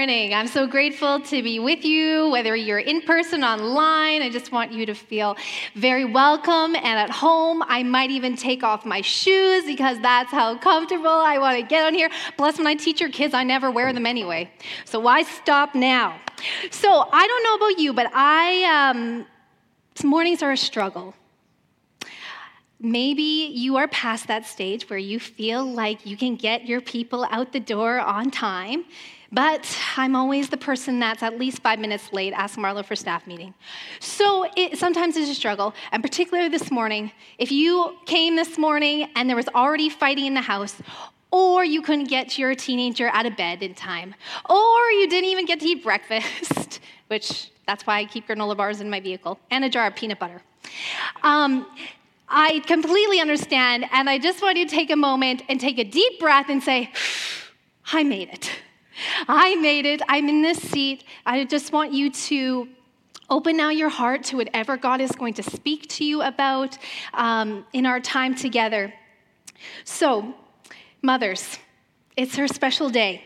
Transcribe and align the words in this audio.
morning. 0.00 0.32
I'm 0.32 0.46
so 0.46 0.66
grateful 0.66 1.20
to 1.20 1.42
be 1.42 1.58
with 1.58 1.84
you, 1.84 2.30
whether 2.30 2.56
you're 2.56 2.78
in 2.78 3.02
person, 3.02 3.44
online. 3.44 4.22
I 4.22 4.30
just 4.30 4.50
want 4.50 4.72
you 4.72 4.86
to 4.86 4.94
feel 4.94 5.36
very 5.74 6.06
welcome 6.06 6.74
and 6.74 6.86
at 6.86 7.10
home. 7.10 7.62
I 7.68 7.82
might 7.82 8.10
even 8.10 8.34
take 8.34 8.62
off 8.62 8.86
my 8.86 9.02
shoes 9.02 9.66
because 9.66 10.00
that's 10.00 10.30
how 10.30 10.56
comfortable 10.56 11.06
I 11.06 11.36
want 11.36 11.58
to 11.58 11.62
get 11.62 11.84
on 11.84 11.92
here. 11.92 12.08
Plus, 12.38 12.56
when 12.56 12.66
I 12.66 12.76
teach 12.76 12.98
your 12.98 13.10
kids, 13.10 13.34
I 13.34 13.44
never 13.44 13.70
wear 13.70 13.92
them 13.92 14.06
anyway. 14.06 14.50
So 14.86 14.98
why 14.98 15.22
stop 15.22 15.74
now? 15.74 16.18
So 16.70 17.06
I 17.12 17.26
don't 17.26 17.44
know 17.44 17.66
about 17.66 17.78
you, 17.78 17.92
but 17.92 18.10
I 18.14 18.46
um, 18.72 19.26
mornings 20.02 20.42
are 20.42 20.52
a 20.52 20.56
struggle. 20.56 21.14
Maybe 22.80 23.52
you 23.52 23.76
are 23.76 23.88
past 23.88 24.28
that 24.28 24.46
stage 24.46 24.88
where 24.88 24.98
you 24.98 25.20
feel 25.20 25.62
like 25.62 26.06
you 26.06 26.16
can 26.16 26.36
get 26.36 26.64
your 26.64 26.80
people 26.80 27.26
out 27.30 27.52
the 27.52 27.60
door 27.60 28.00
on 28.00 28.30
time 28.30 28.86
but 29.32 29.78
I'm 29.96 30.16
always 30.16 30.48
the 30.48 30.56
person 30.56 30.98
that's 30.98 31.22
at 31.22 31.38
least 31.38 31.62
five 31.62 31.78
minutes 31.78 32.12
late. 32.12 32.32
Ask 32.32 32.58
Marlo 32.58 32.84
for 32.84 32.96
staff 32.96 33.26
meeting. 33.26 33.54
So 34.00 34.46
it, 34.56 34.78
sometimes 34.78 35.16
it's 35.16 35.30
a 35.30 35.34
struggle, 35.34 35.74
and 35.92 36.02
particularly 36.02 36.48
this 36.48 36.70
morning. 36.70 37.12
If 37.38 37.52
you 37.52 37.96
came 38.06 38.36
this 38.36 38.58
morning 38.58 39.08
and 39.14 39.28
there 39.28 39.36
was 39.36 39.48
already 39.48 39.88
fighting 39.88 40.26
in 40.26 40.34
the 40.34 40.40
house, 40.40 40.76
or 41.30 41.64
you 41.64 41.80
couldn't 41.80 42.08
get 42.08 42.38
your 42.38 42.54
teenager 42.56 43.08
out 43.08 43.24
of 43.24 43.36
bed 43.36 43.62
in 43.62 43.74
time, 43.74 44.14
or 44.48 44.90
you 44.90 45.08
didn't 45.08 45.30
even 45.30 45.46
get 45.46 45.60
to 45.60 45.66
eat 45.66 45.84
breakfast, 45.84 46.80
which 47.06 47.50
that's 47.66 47.86
why 47.86 47.98
I 47.98 48.04
keep 48.06 48.26
granola 48.26 48.56
bars 48.56 48.80
in 48.80 48.90
my 48.90 48.98
vehicle 48.98 49.38
and 49.50 49.64
a 49.64 49.68
jar 49.68 49.86
of 49.86 49.94
peanut 49.94 50.18
butter. 50.18 50.42
Um, 51.22 51.66
I 52.28 52.60
completely 52.66 53.20
understand, 53.20 53.86
and 53.92 54.10
I 54.10 54.18
just 54.18 54.42
want 54.42 54.56
you 54.56 54.64
to 54.66 54.70
take 54.70 54.90
a 54.90 54.96
moment 54.96 55.42
and 55.48 55.60
take 55.60 55.78
a 55.78 55.84
deep 55.84 56.18
breath 56.18 56.46
and 56.48 56.62
say, 56.62 56.92
I 57.92 58.02
made 58.02 58.28
it. 58.28 58.50
I 59.28 59.56
made 59.56 59.86
it. 59.86 60.02
I'm 60.08 60.28
in 60.28 60.42
this 60.42 60.58
seat. 60.58 61.04
I 61.26 61.44
just 61.44 61.72
want 61.72 61.92
you 61.92 62.10
to 62.10 62.68
open 63.28 63.56
now 63.56 63.70
your 63.70 63.88
heart 63.88 64.24
to 64.24 64.36
whatever 64.36 64.76
God 64.76 65.00
is 65.00 65.12
going 65.12 65.34
to 65.34 65.42
speak 65.42 65.88
to 65.88 66.04
you 66.04 66.22
about 66.22 66.76
um, 67.14 67.64
in 67.72 67.86
our 67.86 68.00
time 68.00 68.34
together. 68.34 68.92
So, 69.84 70.34
mothers, 71.02 71.58
it's 72.16 72.36
her 72.36 72.48
special 72.48 72.90
day. 72.90 73.24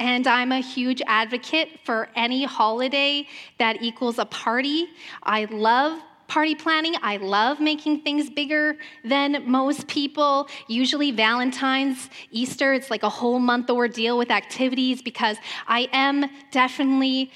And 0.00 0.26
I'm 0.26 0.50
a 0.50 0.60
huge 0.60 1.00
advocate 1.06 1.68
for 1.84 2.08
any 2.16 2.44
holiday 2.44 3.28
that 3.58 3.80
equals 3.80 4.18
a 4.18 4.24
party. 4.24 4.88
I 5.22 5.44
love 5.44 6.00
party 6.34 6.56
planning. 6.56 6.96
I 7.00 7.18
love 7.18 7.60
making 7.60 8.00
things 8.00 8.28
bigger 8.28 8.76
than 9.04 9.48
most 9.48 9.86
people. 9.86 10.48
Usually, 10.66 11.12
Valentine's, 11.12 12.10
Easter, 12.32 12.72
it's 12.72 12.90
like 12.90 13.04
a 13.04 13.08
whole 13.08 13.38
month 13.38 13.70
ordeal 13.70 14.18
with 14.18 14.32
activities 14.32 15.00
because 15.00 15.36
I 15.68 15.88
am 15.92 16.28
definitely 16.50 17.30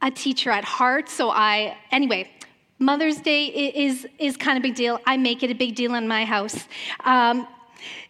a 0.00 0.12
teacher 0.12 0.52
at 0.52 0.62
heart. 0.62 1.08
So, 1.08 1.30
I, 1.30 1.76
anyway, 1.90 2.30
Mother's 2.78 3.16
Day 3.16 3.46
is, 3.46 4.06
is 4.20 4.36
kind 4.36 4.56
of 4.56 4.62
a 4.62 4.66
big 4.68 4.76
deal. 4.76 5.00
I 5.04 5.16
make 5.16 5.42
it 5.42 5.50
a 5.50 5.56
big 5.56 5.74
deal 5.74 5.96
in 5.96 6.06
my 6.06 6.24
house. 6.24 6.68
Um, 7.04 7.48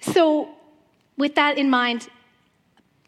so, 0.03 0.51
with 1.17 1.37
that 1.37 1.57
in 1.57 1.71
mind, 1.71 2.07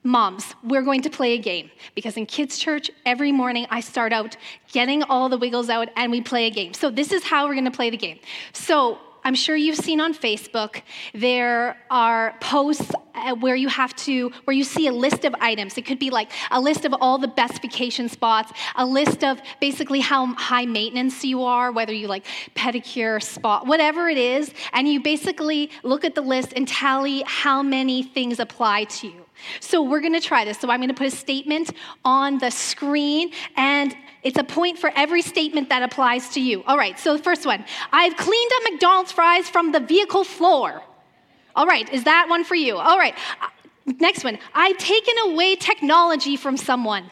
Moms, 0.02 0.54
we're 0.62 0.82
going 0.82 1.02
to 1.02 1.10
play 1.10 1.34
a 1.34 1.38
game 1.38 1.70
because 1.94 2.16
in 2.16 2.24
kids' 2.24 2.58
church, 2.58 2.90
every 3.04 3.32
morning 3.32 3.66
I 3.68 3.80
start 3.80 4.14
out 4.14 4.36
getting 4.72 5.02
all 5.02 5.28
the 5.28 5.36
wiggles 5.36 5.68
out 5.68 5.88
and 5.94 6.10
we 6.10 6.22
play 6.22 6.46
a 6.46 6.50
game. 6.50 6.72
So, 6.72 6.90
this 6.90 7.12
is 7.12 7.22
how 7.22 7.46
we're 7.46 7.54
going 7.54 7.66
to 7.66 7.70
play 7.70 7.90
the 7.90 7.98
game. 7.98 8.18
So, 8.54 8.98
I'm 9.22 9.34
sure 9.34 9.54
you've 9.54 9.76
seen 9.76 10.00
on 10.00 10.14
Facebook, 10.14 10.80
there 11.12 11.76
are 11.90 12.34
posts 12.40 12.90
uh, 13.14 13.34
where 13.34 13.54
you 13.54 13.68
have 13.68 13.94
to, 13.96 14.30
where 14.44 14.56
you 14.56 14.64
see 14.64 14.86
a 14.86 14.92
list 14.92 15.26
of 15.26 15.34
items. 15.40 15.76
It 15.76 15.84
could 15.84 15.98
be 15.98 16.08
like 16.08 16.30
a 16.50 16.58
list 16.58 16.86
of 16.86 16.94
all 17.00 17.18
the 17.18 17.28
best 17.28 17.60
vacation 17.60 18.08
spots, 18.08 18.52
a 18.76 18.86
list 18.86 19.22
of 19.22 19.40
basically 19.60 20.00
how 20.00 20.26
high 20.34 20.64
maintenance 20.64 21.22
you 21.22 21.42
are, 21.42 21.70
whether 21.70 21.92
you 21.92 22.08
like 22.08 22.24
pedicure, 22.54 23.22
spa, 23.22 23.62
whatever 23.64 24.08
it 24.08 24.16
is. 24.16 24.52
And 24.72 24.88
you 24.88 25.02
basically 25.02 25.70
look 25.82 26.04
at 26.04 26.14
the 26.14 26.22
list 26.22 26.54
and 26.56 26.66
tally 26.66 27.22
how 27.26 27.62
many 27.62 28.02
things 28.02 28.40
apply 28.40 28.84
to 28.84 29.08
you. 29.08 29.26
So 29.60 29.82
we're 29.82 30.00
going 30.00 30.14
to 30.14 30.20
try 30.20 30.44
this. 30.44 30.58
So 30.58 30.70
I'm 30.70 30.80
going 30.80 30.88
to 30.88 30.94
put 30.94 31.06
a 31.06 31.10
statement 31.10 31.72
on 32.04 32.38
the 32.38 32.50
screen, 32.50 33.32
and 33.56 33.94
it's 34.22 34.38
a 34.38 34.44
point 34.44 34.78
for 34.78 34.92
every 34.94 35.22
statement 35.22 35.68
that 35.68 35.82
applies 35.82 36.28
to 36.30 36.40
you. 36.40 36.62
All 36.66 36.76
right, 36.76 36.98
so 36.98 37.16
the 37.16 37.22
first 37.22 37.46
one 37.46 37.64
I've 37.92 38.16
cleaned 38.16 38.50
up 38.56 38.72
McDonald's 38.72 39.12
fries 39.12 39.48
from 39.48 39.72
the 39.72 39.80
vehicle 39.80 40.24
floor. 40.24 40.82
All 41.56 41.66
right, 41.66 41.90
is 41.92 42.04
that 42.04 42.26
one 42.28 42.44
for 42.44 42.54
you? 42.54 42.76
All 42.76 42.98
right, 42.98 43.14
uh, 43.40 43.48
next 43.98 44.24
one 44.24 44.38
I've 44.54 44.78
taken 44.78 45.14
away 45.26 45.56
technology 45.56 46.36
from 46.36 46.56
someone. 46.56 47.10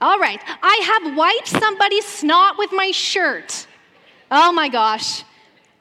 All 0.00 0.18
right, 0.18 0.40
I 0.62 1.00
have 1.02 1.16
wiped 1.16 1.48
somebody's 1.48 2.06
snot 2.06 2.58
with 2.58 2.70
my 2.72 2.90
shirt. 2.90 3.66
Oh 4.30 4.52
my 4.52 4.68
gosh. 4.68 5.24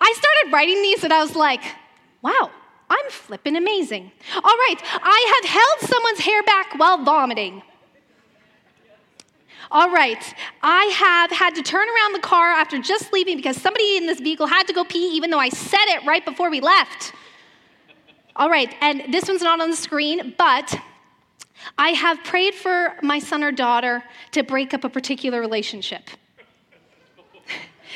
I 0.02 0.14
started 0.16 0.54
writing 0.54 0.82
these 0.82 1.04
and 1.04 1.14
I 1.14 1.22
was 1.22 1.36
like, 1.36 1.62
wow, 2.22 2.52
I'm 2.90 3.10
flippin' 3.10 3.56
amazing. 3.56 4.12
All 4.36 4.42
right, 4.44 4.78
I 4.82 5.42
have 5.42 5.50
held 5.50 5.92
someone's 5.92 6.20
hair 6.20 6.42
back 6.44 6.74
while 6.78 7.04
vomiting. 7.04 7.62
All 9.72 9.92
right, 9.92 10.34
I 10.64 10.86
have 10.86 11.30
had 11.30 11.54
to 11.56 11.62
turn 11.62 11.88
around 11.88 12.14
the 12.14 12.20
car 12.20 12.52
after 12.52 12.80
just 12.80 13.14
leaving 13.14 13.38
because 13.38 13.56
somebody 13.56 13.98
in 13.98 14.08
this 14.08 14.20
vehicle 14.20 14.48
had 14.48 14.64
to 14.64 14.74
go 14.74 14.84
pee, 14.84 15.16
even 15.16 15.30
though 15.30 15.40
I 15.40 15.50
said 15.50 15.86
it 15.88 16.06
right 16.08 16.26
before 16.26 16.50
we 16.50 16.60
left. 16.60 17.14
All 18.36 18.50
right, 18.50 18.74
and 18.82 19.14
this 19.14 19.28
one's 19.28 19.44
not 19.44 19.62
on 19.62 19.70
the 19.70 19.76
screen, 19.76 20.34
but 20.38 20.80
I 21.78 21.90
have 21.90 22.24
prayed 22.24 22.56
for 22.56 22.96
my 23.04 23.20
son 23.20 23.44
or 23.44 23.52
daughter 23.52 24.04
to 24.32 24.44
break 24.44 24.74
up 24.74 24.84
a 24.84 24.90
particular 24.90 25.40
relationship. 25.40 26.10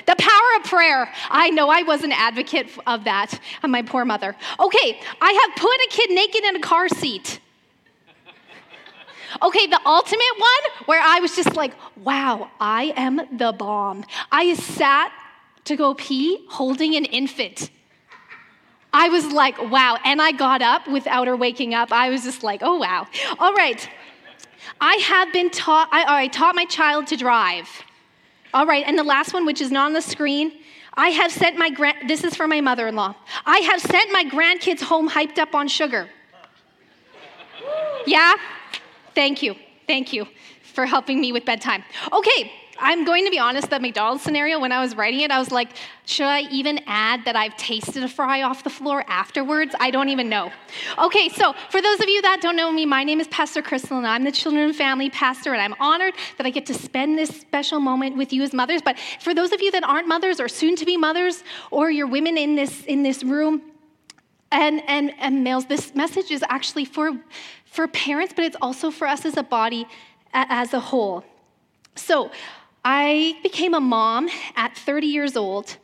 The 0.05 0.15
power 0.17 0.59
of 0.59 0.63
prayer. 0.63 1.11
I 1.29 1.49
know 1.49 1.69
I 1.69 1.83
was 1.83 2.03
an 2.03 2.11
advocate 2.11 2.67
of 2.87 3.03
that, 3.03 3.39
and 3.61 3.71
my 3.71 3.81
poor 3.81 4.05
mother. 4.05 4.35
Okay, 4.59 4.99
I 5.21 5.31
have 5.31 5.55
put 5.55 5.69
a 5.69 5.87
kid 5.89 6.09
naked 6.11 6.43
in 6.43 6.55
a 6.55 6.61
car 6.61 6.89
seat. 6.89 7.39
Okay, 9.41 9.65
the 9.65 9.81
ultimate 9.83 10.35
one 10.37 10.85
where 10.85 11.01
I 11.03 11.19
was 11.19 11.35
just 11.35 11.55
like, 11.55 11.73
wow, 11.97 12.51
I 12.59 12.93
am 12.95 13.19
the 13.35 13.51
bomb. 13.51 14.05
I 14.31 14.53
sat 14.53 15.11
to 15.65 15.75
go 15.75 15.95
pee 15.95 16.45
holding 16.49 16.95
an 16.95 17.05
infant. 17.05 17.71
I 18.93 19.09
was 19.09 19.25
like, 19.31 19.59
wow. 19.71 19.97
And 20.05 20.21
I 20.21 20.31
got 20.33 20.61
up 20.61 20.87
without 20.87 21.27
her 21.27 21.35
waking 21.35 21.73
up. 21.73 21.91
I 21.91 22.09
was 22.09 22.23
just 22.23 22.43
like, 22.43 22.61
oh, 22.63 22.77
wow. 22.77 23.07
All 23.39 23.53
right. 23.53 23.89
I 24.79 24.95
have 24.97 25.33
been 25.33 25.49
taught, 25.49 25.89
I, 25.91 26.23
I 26.23 26.27
taught 26.27 26.55
my 26.55 26.65
child 26.65 27.07
to 27.07 27.17
drive. 27.17 27.67
All 28.53 28.65
right, 28.65 28.83
and 28.85 28.97
the 28.97 29.03
last 29.03 29.33
one, 29.33 29.45
which 29.45 29.61
is 29.61 29.71
not 29.71 29.87
on 29.87 29.93
the 29.93 30.01
screen. 30.01 30.59
I 30.95 31.09
have 31.09 31.31
sent 31.31 31.57
my 31.57 31.69
grand, 31.69 32.07
this 32.07 32.23
is 32.23 32.35
for 32.35 32.47
my 32.47 32.61
mother 32.61 32.87
in 32.87 32.95
law. 32.95 33.15
I 33.45 33.59
have 33.59 33.81
sent 33.81 34.11
my 34.11 34.23
grandkids 34.25 34.81
home 34.81 35.09
hyped 35.09 35.39
up 35.39 35.55
on 35.55 35.67
sugar. 35.67 36.07
Yeah? 38.05 38.35
Thank 39.15 39.41
you. 39.41 39.55
Thank 39.87 40.13
you 40.13 40.27
for 40.73 40.85
helping 40.85 41.19
me 41.19 41.31
with 41.31 41.45
bedtime. 41.45 41.83
Okay, 42.11 42.51
I'm 42.79 43.05
going 43.05 43.23
to 43.25 43.31
be 43.31 43.37
honest, 43.37 43.69
that 43.69 43.81
McDonald's 43.81 44.23
scenario, 44.23 44.59
when 44.59 44.71
I 44.71 44.81
was 44.81 44.95
writing 44.95 45.19
it, 45.19 45.29
I 45.29 45.37
was 45.37 45.51
like, 45.51 45.69
should 46.05 46.25
I 46.25 46.41
even 46.51 46.79
add 46.87 47.23
that 47.25 47.35
I've 47.35 47.55
tasted 47.55 48.03
a 48.03 48.07
fry 48.07 48.41
off 48.41 48.63
the 48.63 48.69
floor 48.69 49.03
afterwards? 49.07 49.75
I 49.79 49.91
don't 49.91 50.09
even 50.09 50.27
know. 50.27 50.51
Okay, 50.97 51.29
so 51.29 51.53
for 51.69 51.81
those 51.81 51.99
of 51.99 52.09
you 52.09 52.21
that 52.23 52.41
don't 52.41 52.55
know 52.55 52.71
me, 52.71 52.85
my 52.85 53.03
name 53.03 53.19
is 53.19 53.27
Pastor 53.27 53.61
Crystal, 53.61 53.97
and 53.97 54.07
I'm 54.07 54.23
the 54.23 54.31
children 54.31 54.63
and 54.63 54.75
family 54.75 55.09
pastor, 55.11 55.53
and 55.53 55.61
I'm 55.61 55.75
honored 55.79 56.15
that 56.37 56.47
I 56.47 56.49
get 56.49 56.65
to 56.67 56.73
spend 56.73 57.17
this 57.17 57.29
special 57.29 57.79
moment 57.79 58.17
with 58.17 58.33
you 58.33 58.41
as 58.41 58.53
mothers. 58.53 58.81
But 58.81 58.97
for 59.19 59.35
those 59.35 59.51
of 59.51 59.61
you 59.61 59.69
that 59.71 59.83
aren't 59.83 60.07
mothers 60.07 60.39
or 60.39 60.47
soon 60.47 60.75
to 60.77 60.85
be 60.85 60.97
mothers, 60.97 61.43
or 61.69 61.91
you're 61.91 62.07
women 62.07 62.37
in 62.37 62.55
this, 62.55 62.83
in 62.85 63.03
this 63.03 63.23
room, 63.23 63.61
and, 64.51 64.81
and, 64.87 65.13
and 65.19 65.43
males, 65.43 65.65
this 65.65 65.93
message 65.93 66.31
is 66.31 66.43
actually 66.49 66.85
for, 66.85 67.11
for 67.65 67.87
parents, 67.87 68.33
but 68.35 68.45
it's 68.45 68.57
also 68.61 68.89
for 68.89 69.07
us 69.07 69.25
as 69.25 69.37
a 69.37 69.43
body 69.43 69.87
as 70.33 70.73
a 70.73 70.79
whole. 70.79 71.23
So, 71.95 72.31
I 72.85 73.39
became 73.43 73.73
a 73.73 73.79
mom 73.79 74.29
at 74.55 74.75
30 74.77 75.07
years 75.07 75.37
old 75.37 75.77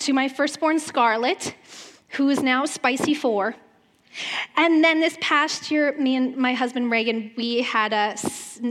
to 0.00 0.12
my 0.12 0.28
firstborn 0.28 0.80
Scarlett, 0.80 1.54
who 2.10 2.28
is 2.28 2.42
now 2.42 2.64
Spicy 2.64 3.14
Four. 3.14 3.54
And 4.56 4.82
then 4.82 4.98
this 4.98 5.16
past 5.20 5.70
year, 5.70 5.96
me 5.96 6.16
and 6.16 6.36
my 6.36 6.52
husband 6.52 6.90
Reagan, 6.90 7.30
we 7.36 7.62
had 7.62 7.92
a, 7.92 8.16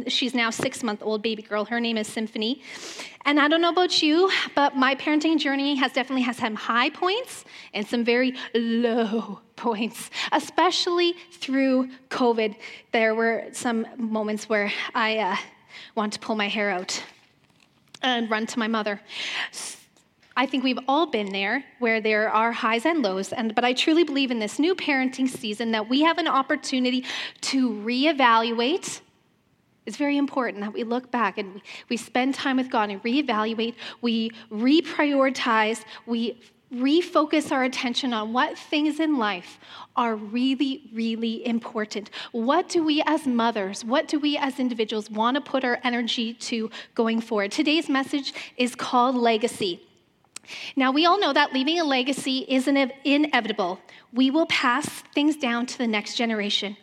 she's 0.09 0.33
now 0.33 0.49
six 0.49 0.83
month 0.83 1.01
old 1.01 1.21
baby 1.21 1.41
girl. 1.41 1.63
Her 1.63 1.79
name 1.79 1.97
is 1.97 2.07
Symphony. 2.07 2.61
And 3.23 3.39
I 3.39 3.47
don't 3.47 3.61
know 3.61 3.69
about 3.69 4.01
you, 4.01 4.29
but 4.55 4.75
my 4.75 4.95
parenting 4.95 5.39
journey 5.39 5.75
has 5.75 5.93
definitely 5.93 6.23
has 6.23 6.35
some 6.35 6.55
high 6.55 6.89
points 6.89 7.45
and 7.73 7.87
some 7.87 8.03
very 8.03 8.35
low 8.53 9.39
points, 9.55 10.09
especially 10.33 11.13
through 11.31 11.89
COVID. 12.09 12.55
There 12.91 13.15
were 13.15 13.45
some 13.53 13.87
moments 13.95 14.49
where 14.49 14.71
I 14.93 15.19
uh, 15.19 15.35
wanted 15.95 16.13
to 16.13 16.19
pull 16.19 16.35
my 16.35 16.49
hair 16.49 16.69
out 16.69 17.01
and 18.01 18.29
run 18.29 18.45
to 18.47 18.59
my 18.59 18.67
mother. 18.67 19.01
I 20.37 20.45
think 20.45 20.63
we've 20.63 20.79
all 20.87 21.07
been 21.07 21.31
there 21.31 21.65
where 21.79 21.99
there 21.99 22.29
are 22.29 22.51
highs 22.51 22.85
and 22.85 23.01
lows, 23.01 23.33
and, 23.33 23.53
but 23.53 23.65
I 23.65 23.73
truly 23.73 24.05
believe 24.05 24.31
in 24.31 24.39
this 24.39 24.57
new 24.57 24.73
parenting 24.73 25.27
season 25.27 25.71
that 25.71 25.89
we 25.89 26.01
have 26.03 26.17
an 26.17 26.27
opportunity 26.27 27.03
to 27.41 27.69
reevaluate. 27.71 29.01
It's 29.85 29.97
very 29.97 30.17
important 30.17 30.63
that 30.63 30.71
we 30.71 30.83
look 30.83 31.11
back 31.11 31.37
and 31.37 31.61
we 31.89 31.97
spend 31.97 32.35
time 32.35 32.57
with 32.57 32.69
God 32.69 32.89
and 32.89 33.03
reevaluate, 33.03 33.75
we 34.01 34.31
reprioritize, 34.51 35.83
we 36.05 36.39
refocus 36.73 37.51
our 37.51 37.63
attention 37.63 38.13
on 38.13 38.31
what 38.31 38.57
things 38.57 38.99
in 38.99 39.17
life 39.17 39.59
are 39.95 40.15
really, 40.15 40.89
really 40.93 41.45
important. 41.45 42.09
What 42.31 42.69
do 42.69 42.83
we 42.83 43.01
as 43.05 43.25
mothers, 43.25 43.83
what 43.83 44.07
do 44.07 44.19
we 44.19 44.37
as 44.37 44.59
individuals 44.59 45.09
want 45.09 45.35
to 45.35 45.41
put 45.41 45.63
our 45.63 45.79
energy 45.83 46.33
to 46.33 46.69
going 46.93 47.21
forward? 47.21 47.51
Today's 47.51 47.89
message 47.89 48.33
is 48.55 48.75
called 48.75 49.15
Legacy. 49.15 49.81
Now, 50.75 50.91
we 50.91 51.05
all 51.05 51.19
know 51.19 51.33
that 51.33 51.53
leaving 51.53 51.79
a 51.79 51.83
legacy 51.83 52.39
is 52.47 52.67
inevitable. 52.67 53.79
We 54.11 54.31
will 54.31 54.47
pass 54.47 54.87
things 55.13 55.37
down 55.37 55.67
to 55.67 55.77
the 55.77 55.87
next 55.87 56.15
generation. 56.15 56.75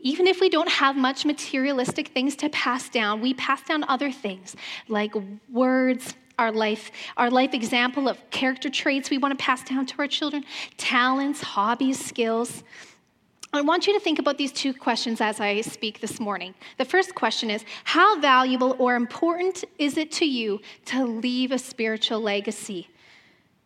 Even 0.00 0.26
if 0.26 0.40
we 0.40 0.48
don't 0.48 0.68
have 0.68 0.96
much 0.96 1.24
materialistic 1.24 2.08
things 2.08 2.34
to 2.36 2.48
pass 2.48 2.88
down, 2.88 3.20
we 3.20 3.34
pass 3.34 3.62
down 3.62 3.84
other 3.84 4.10
things 4.10 4.56
like 4.88 5.14
words, 5.52 6.14
our 6.40 6.50
life, 6.50 6.90
our 7.16 7.30
life 7.30 7.54
example 7.54 8.08
of 8.08 8.18
character 8.30 8.70
traits 8.70 9.10
we 9.10 9.18
want 9.18 9.38
to 9.38 9.44
pass 9.44 9.62
down 9.62 9.86
to 9.86 9.98
our 9.98 10.08
children, 10.08 10.44
talents, 10.76 11.40
hobbies, 11.42 12.04
skills. 12.04 12.64
I 13.52 13.60
want 13.60 13.86
you 13.86 13.92
to 13.94 14.00
think 14.00 14.18
about 14.18 14.38
these 14.38 14.52
two 14.52 14.72
questions 14.72 15.20
as 15.20 15.40
I 15.40 15.60
speak 15.60 16.00
this 16.00 16.18
morning. 16.18 16.54
The 16.78 16.84
first 16.84 17.14
question 17.14 17.50
is 17.50 17.64
How 17.84 18.18
valuable 18.20 18.74
or 18.78 18.94
important 18.94 19.64
is 19.78 19.96
it 19.98 20.10
to 20.12 20.24
you 20.24 20.60
to 20.86 21.04
leave 21.04 21.52
a 21.52 21.58
spiritual 21.58 22.20
legacy? 22.20 22.88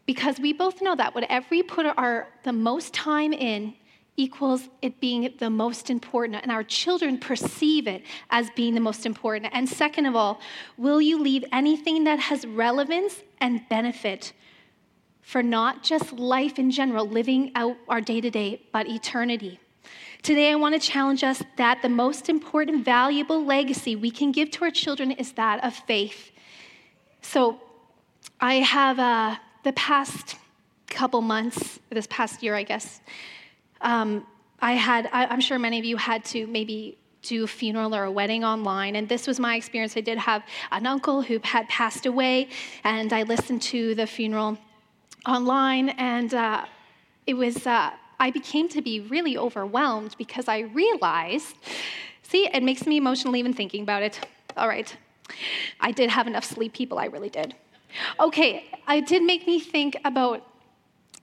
Because 0.06 0.40
we 0.40 0.52
both 0.52 0.82
know 0.82 0.96
that 0.96 1.14
whatever 1.14 1.46
we 1.50 1.62
put 1.62 1.86
our, 1.86 2.28
the 2.42 2.52
most 2.52 2.92
time 2.92 3.32
in, 3.32 3.74
equals 4.16 4.68
it 4.80 5.00
being 5.00 5.34
the 5.38 5.50
most 5.50 5.90
important, 5.90 6.40
and 6.42 6.52
our 6.52 6.62
children 6.62 7.18
perceive 7.18 7.86
it 7.86 8.02
as 8.30 8.48
being 8.50 8.74
the 8.74 8.80
most 8.80 9.06
important. 9.06 9.52
And 9.52 9.68
second 9.68 10.06
of 10.06 10.14
all, 10.14 10.40
will 10.76 11.00
you 11.00 11.20
leave 11.20 11.44
anything 11.52 12.04
that 12.04 12.20
has 12.20 12.46
relevance 12.46 13.22
and 13.40 13.68
benefit 13.68 14.32
for 15.20 15.42
not 15.42 15.82
just 15.82 16.12
life 16.12 16.58
in 16.58 16.70
general, 16.70 17.08
living 17.08 17.50
out 17.54 17.76
our 17.88 18.00
day 18.00 18.20
to 18.20 18.30
day, 18.30 18.62
but 18.72 18.88
eternity? 18.88 19.58
Today, 20.22 20.52
I 20.52 20.54
want 20.54 20.80
to 20.80 20.80
challenge 20.80 21.22
us 21.22 21.42
that 21.56 21.82
the 21.82 21.88
most 21.88 22.28
important, 22.28 22.84
valuable 22.84 23.44
legacy 23.44 23.94
we 23.94 24.10
can 24.10 24.32
give 24.32 24.50
to 24.52 24.64
our 24.64 24.70
children 24.70 25.10
is 25.10 25.32
that 25.32 25.62
of 25.62 25.74
faith. 25.74 26.30
So, 27.20 27.60
I 28.40 28.54
have 28.54 28.98
uh, 28.98 29.36
the 29.64 29.72
past 29.72 30.36
couple 30.86 31.20
months, 31.20 31.78
this 31.90 32.06
past 32.08 32.42
year, 32.42 32.54
I 32.54 32.62
guess, 32.62 33.00
um, 33.84 34.26
I 34.60 34.72
had, 34.72 35.08
I, 35.12 35.26
I'm 35.26 35.40
sure 35.40 35.58
many 35.58 35.78
of 35.78 35.84
you 35.84 35.96
had 35.96 36.24
to 36.26 36.46
maybe 36.46 36.98
do 37.22 37.44
a 37.44 37.46
funeral 37.46 37.94
or 37.94 38.04
a 38.04 38.10
wedding 38.10 38.44
online. 38.44 38.96
And 38.96 39.08
this 39.08 39.26
was 39.26 39.38
my 39.40 39.56
experience. 39.56 39.96
I 39.96 40.00
did 40.00 40.18
have 40.18 40.42
an 40.72 40.86
uncle 40.86 41.22
who 41.22 41.40
had 41.42 41.68
passed 41.68 42.06
away, 42.06 42.48
and 42.82 43.12
I 43.12 43.22
listened 43.22 43.62
to 43.62 43.94
the 43.94 44.06
funeral 44.06 44.58
online, 45.26 45.90
and 45.90 46.32
uh, 46.34 46.64
it 47.26 47.34
was, 47.34 47.66
uh, 47.66 47.90
I 48.18 48.30
became 48.30 48.68
to 48.70 48.82
be 48.82 49.00
really 49.00 49.38
overwhelmed 49.38 50.16
because 50.18 50.48
I 50.48 50.60
realized, 50.60 51.56
see, 52.22 52.48
it 52.52 52.62
makes 52.62 52.86
me 52.86 52.96
emotional 52.98 53.34
even 53.36 53.54
thinking 53.54 53.82
about 53.82 54.02
it. 54.02 54.26
All 54.56 54.68
right. 54.68 54.94
I 55.80 55.90
did 55.92 56.10
have 56.10 56.26
enough 56.26 56.44
sleep, 56.44 56.74
people, 56.74 56.98
I 56.98 57.06
really 57.06 57.30
did. 57.30 57.54
Okay, 58.20 58.66
it 58.88 59.06
did 59.06 59.22
make 59.22 59.46
me 59.46 59.60
think 59.60 59.96
about 60.04 60.42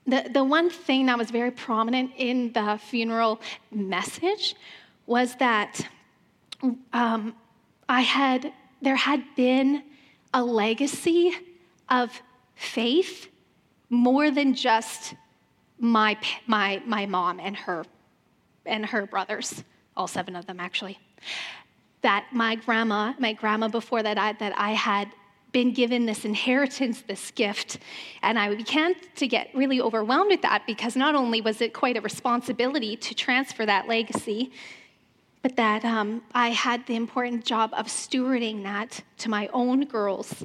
the, 0.06 0.28
the 0.32 0.42
one 0.42 0.68
thing 0.70 1.06
that 1.06 1.16
was 1.16 1.30
very 1.30 1.50
prominent 1.50 2.12
in 2.16 2.52
the 2.52 2.78
funeral 2.82 3.40
message 3.70 4.56
was 5.06 5.36
that 5.36 5.86
um, 6.92 7.34
I 7.88 8.00
had, 8.00 8.52
there 8.80 8.96
had 8.96 9.24
been 9.36 9.82
a 10.34 10.42
legacy 10.42 11.32
of 11.88 12.22
faith 12.54 13.28
more 13.90 14.30
than 14.30 14.54
just 14.54 15.14
my, 15.78 16.16
my, 16.46 16.82
my 16.86 17.06
mom 17.06 17.38
and 17.40 17.56
her, 17.56 17.84
and 18.64 18.86
her 18.86 19.06
brothers, 19.06 19.62
all 19.96 20.06
seven 20.06 20.34
of 20.34 20.46
them 20.46 20.58
actually. 20.58 20.98
That 22.02 22.26
my 22.32 22.56
grandma, 22.56 23.14
my 23.18 23.32
grandma 23.32 23.68
before 23.68 24.02
that, 24.02 24.18
I, 24.18 24.32
that 24.34 24.52
I 24.56 24.72
had 24.72 25.08
been 25.52 25.72
given 25.72 26.06
this 26.06 26.24
inheritance, 26.24 27.02
this 27.02 27.30
gift. 27.30 27.78
And 28.22 28.38
I 28.38 28.54
began 28.54 28.94
to 29.16 29.28
get 29.28 29.50
really 29.54 29.80
overwhelmed 29.80 30.30
with 30.30 30.42
that 30.42 30.66
because 30.66 30.96
not 30.96 31.14
only 31.14 31.40
was 31.40 31.60
it 31.60 31.74
quite 31.74 31.96
a 31.96 32.00
responsibility 32.00 32.96
to 32.96 33.14
transfer 33.14 33.64
that 33.66 33.86
legacy, 33.86 34.50
but 35.42 35.56
that 35.56 35.84
um, 35.84 36.22
I 36.34 36.50
had 36.50 36.86
the 36.86 36.94
important 36.94 37.44
job 37.44 37.72
of 37.74 37.86
stewarding 37.86 38.62
that 38.62 39.02
to 39.18 39.28
my 39.28 39.48
own 39.52 39.84
girls. 39.84 40.44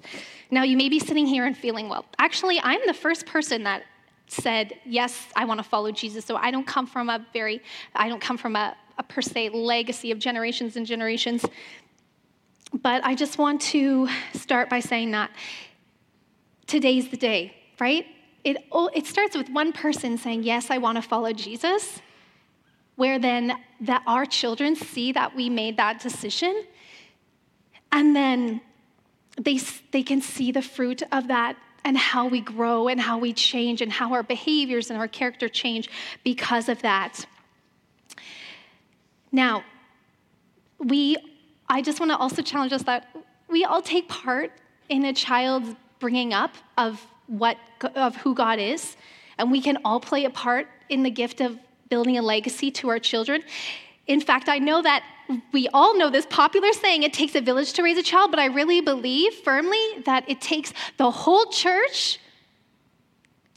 Now, 0.49 0.63
you 0.63 0.75
may 0.75 0.89
be 0.89 0.99
sitting 0.99 1.27
here 1.27 1.45
and 1.45 1.55
feeling, 1.55 1.87
well, 1.87 2.05
actually, 2.17 2.59
I'm 2.61 2.81
the 2.87 2.93
first 2.93 3.25
person 3.25 3.63
that 3.63 3.83
said, 4.25 4.73
yes, 4.85 5.27
I 5.35 5.45
want 5.45 5.59
to 5.59 5.63
follow 5.63 5.91
Jesus. 5.91 6.25
So 6.25 6.35
I 6.35 6.51
don't 6.51 6.67
come 6.67 6.87
from 6.87 7.09
a 7.09 7.25
very, 7.31 7.61
I 7.95 8.09
don't 8.09 8.21
come 8.21 8.37
from 8.37 8.55
a, 8.55 8.75
a 8.97 9.03
per 9.03 9.21
se 9.21 9.49
legacy 9.49 10.11
of 10.11 10.19
generations 10.19 10.75
and 10.75 10.85
generations. 10.85 11.45
But 12.73 13.03
I 13.05 13.15
just 13.15 13.37
want 13.37 13.61
to 13.61 14.09
start 14.33 14.69
by 14.69 14.79
saying 14.79 15.11
that 15.11 15.31
today's 16.65 17.09
the 17.09 17.17
day, 17.17 17.55
right? 17.79 18.05
It, 18.43 18.57
it 18.93 19.05
starts 19.05 19.35
with 19.35 19.49
one 19.49 19.71
person 19.73 20.17
saying, 20.17 20.43
Yes, 20.43 20.69
I 20.69 20.77
want 20.77 20.97
to 20.97 21.01
follow 21.01 21.31
Jesus, 21.33 22.01
where 22.95 23.19
then 23.19 23.53
that 23.81 24.03
our 24.05 24.25
children 24.25 24.75
see 24.75 25.11
that 25.13 25.35
we 25.35 25.49
made 25.49 25.77
that 25.77 26.01
decision. 26.01 26.63
And 27.91 28.15
then 28.15 28.61
they, 29.39 29.59
they 29.91 30.03
can 30.03 30.21
see 30.21 30.51
the 30.51 30.61
fruit 30.61 31.03
of 31.11 31.29
that 31.29 31.55
and 31.85 31.97
how 31.97 32.27
we 32.27 32.41
grow 32.41 32.89
and 32.89 32.99
how 32.99 33.17
we 33.17 33.31
change 33.31 33.81
and 33.81 33.91
how 33.91 34.13
our 34.13 34.23
behaviors 34.23 34.89
and 34.89 34.99
our 34.99 35.07
character 35.07 35.47
change 35.47 35.89
because 36.23 36.67
of 36.67 36.81
that. 36.81 37.25
Now, 39.31 39.63
we 40.79 41.17
I 41.69 41.81
just 41.81 41.99
want 41.99 42.11
to 42.11 42.17
also 42.17 42.41
challenge 42.41 42.73
us 42.73 42.83
that 42.83 43.07
we 43.49 43.65
all 43.65 43.81
take 43.81 44.07
part 44.07 44.51
in 44.89 45.05
a 45.05 45.13
child's 45.13 45.75
bringing 45.99 46.33
up 46.33 46.55
of 46.77 47.05
what 47.27 47.57
of 47.95 48.15
who 48.15 48.33
God 48.33 48.59
is, 48.59 48.95
and 49.37 49.51
we 49.51 49.61
can 49.61 49.77
all 49.83 49.99
play 49.99 50.25
a 50.25 50.29
part 50.29 50.67
in 50.89 51.03
the 51.03 51.09
gift 51.09 51.41
of 51.41 51.59
building 51.89 52.17
a 52.17 52.21
legacy 52.21 52.71
to 52.71 52.89
our 52.89 52.99
children. 52.99 53.43
In 54.07 54.21
fact, 54.21 54.47
I 54.47 54.59
know 54.59 54.81
that 54.81 55.03
we 55.51 55.67
all 55.73 55.97
know 55.97 56.09
this 56.09 56.25
popular 56.25 56.71
saying, 56.71 57.03
it 57.03 57.11
takes 57.13 57.35
a 57.35 57.41
village 57.41 57.73
to 57.73 57.83
raise 57.83 57.97
a 57.97 58.03
child, 58.03 58.31
but 58.31 58.39
I 58.39 58.45
really 58.45 58.79
believe 58.79 59.33
firmly 59.33 59.85
that 60.05 60.23
it 60.29 60.39
takes 60.39 60.73
the 60.95 61.11
whole 61.11 61.47
church 61.47 62.19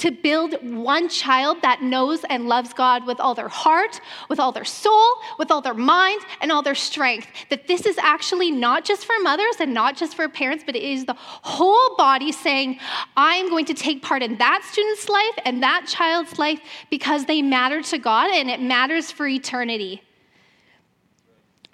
to 0.00 0.11
build 0.11 0.54
one 0.62 1.09
child 1.09 1.59
that 1.62 1.83
knows 1.83 2.25
and 2.30 2.49
loves 2.49 2.73
God 2.73 3.07
with 3.07 3.21
all 3.21 3.35
their 3.35 3.49
heart, 3.49 4.00
with 4.28 4.40
all 4.40 4.50
their 4.50 4.64
soul, 4.64 5.16
with 5.38 5.50
all 5.50 5.61
their 5.61 5.75
mind, 5.75 6.23
and 6.40 6.50
all 6.50 6.62
their 6.62 6.75
strength. 6.75 7.28
That 7.50 7.66
this 7.66 7.85
is 7.85 7.99
actually 7.99 8.50
not 8.50 8.85
just 8.85 9.04
for 9.04 9.14
mothers 9.23 9.57
and 9.61 9.75
not 9.75 9.97
just 9.97 10.14
for 10.14 10.26
parents, 10.28 10.64
but 10.64 10.75
it 10.75 10.83
is 10.83 11.04
the 11.04 11.16
whole 11.19 11.97
body 11.97 12.33
saying, 12.33 12.80
I'm 13.16 13.50
going 13.50 13.66
to 13.66 13.75
take 13.75 14.02
part 14.02 14.23
in 14.23 14.38
that 14.38 14.62
student's 14.64 15.09
life 15.09 15.38
and 15.45 15.62
that 15.62 15.87
child's 15.87 16.38
life 16.38 16.61
because 16.90 17.26
they 17.26 17.42
matter 17.42 17.83
to 17.83 17.99
God 17.99 18.30
and 18.30 18.49
it 18.49 18.61
matters 18.61 19.11
for 19.12 19.26
eternity. 19.26 20.02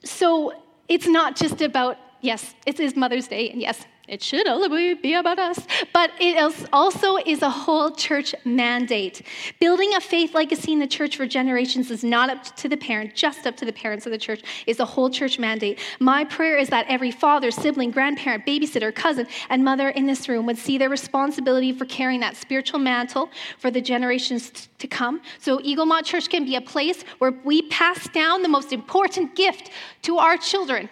So 0.02 0.52
it's 0.88 1.06
not 1.06 1.36
just 1.36 1.60
about, 1.62 1.96
yes, 2.20 2.54
it 2.66 2.80
is 2.80 2.96
Mother's 2.96 3.28
Day, 3.28 3.50
and 3.50 3.60
yes, 3.60 3.84
it 4.08 4.22
should 4.22 4.46
only 4.46 4.94
be 4.94 5.14
about 5.14 5.38
us, 5.38 5.58
but 5.92 6.10
it 6.20 6.36
also 6.72 7.16
is 7.16 7.42
a 7.42 7.50
whole 7.50 7.90
church 7.90 8.34
mandate. 8.44 9.22
Building 9.58 9.94
a 9.94 10.00
faith 10.00 10.34
legacy 10.34 10.72
in 10.72 10.78
the 10.78 10.86
church 10.86 11.16
for 11.16 11.26
generations 11.26 11.90
is 11.90 12.04
not 12.04 12.30
up 12.30 12.44
to 12.56 12.68
the 12.68 12.76
parent, 12.76 13.14
just 13.14 13.46
up 13.46 13.56
to 13.56 13.64
the 13.64 13.72
parents 13.72 14.06
of 14.06 14.12
the 14.12 14.18
church, 14.18 14.42
is 14.66 14.78
a 14.78 14.84
whole 14.84 15.10
church 15.10 15.38
mandate. 15.38 15.80
My 15.98 16.24
prayer 16.24 16.56
is 16.56 16.68
that 16.68 16.86
every 16.88 17.10
father, 17.10 17.50
sibling, 17.50 17.90
grandparent, 17.90 18.46
babysitter, 18.46 18.94
cousin, 18.94 19.26
and 19.50 19.64
mother 19.64 19.88
in 19.88 20.06
this 20.06 20.28
room 20.28 20.46
would 20.46 20.58
see 20.58 20.78
their 20.78 20.90
responsibility 20.90 21.72
for 21.72 21.84
carrying 21.86 22.20
that 22.20 22.36
spiritual 22.36 22.78
mantle 22.78 23.30
for 23.58 23.70
the 23.70 23.80
generations 23.80 24.68
to 24.78 24.86
come. 24.86 25.20
So, 25.40 25.58
Eaglemont 25.58 26.04
Church 26.04 26.28
can 26.28 26.44
be 26.44 26.54
a 26.54 26.60
place 26.60 27.02
where 27.18 27.32
we 27.44 27.62
pass 27.62 28.08
down 28.10 28.42
the 28.42 28.48
most 28.48 28.72
important 28.72 29.34
gift 29.34 29.70
to 30.02 30.18
our 30.18 30.36
children, 30.36 30.88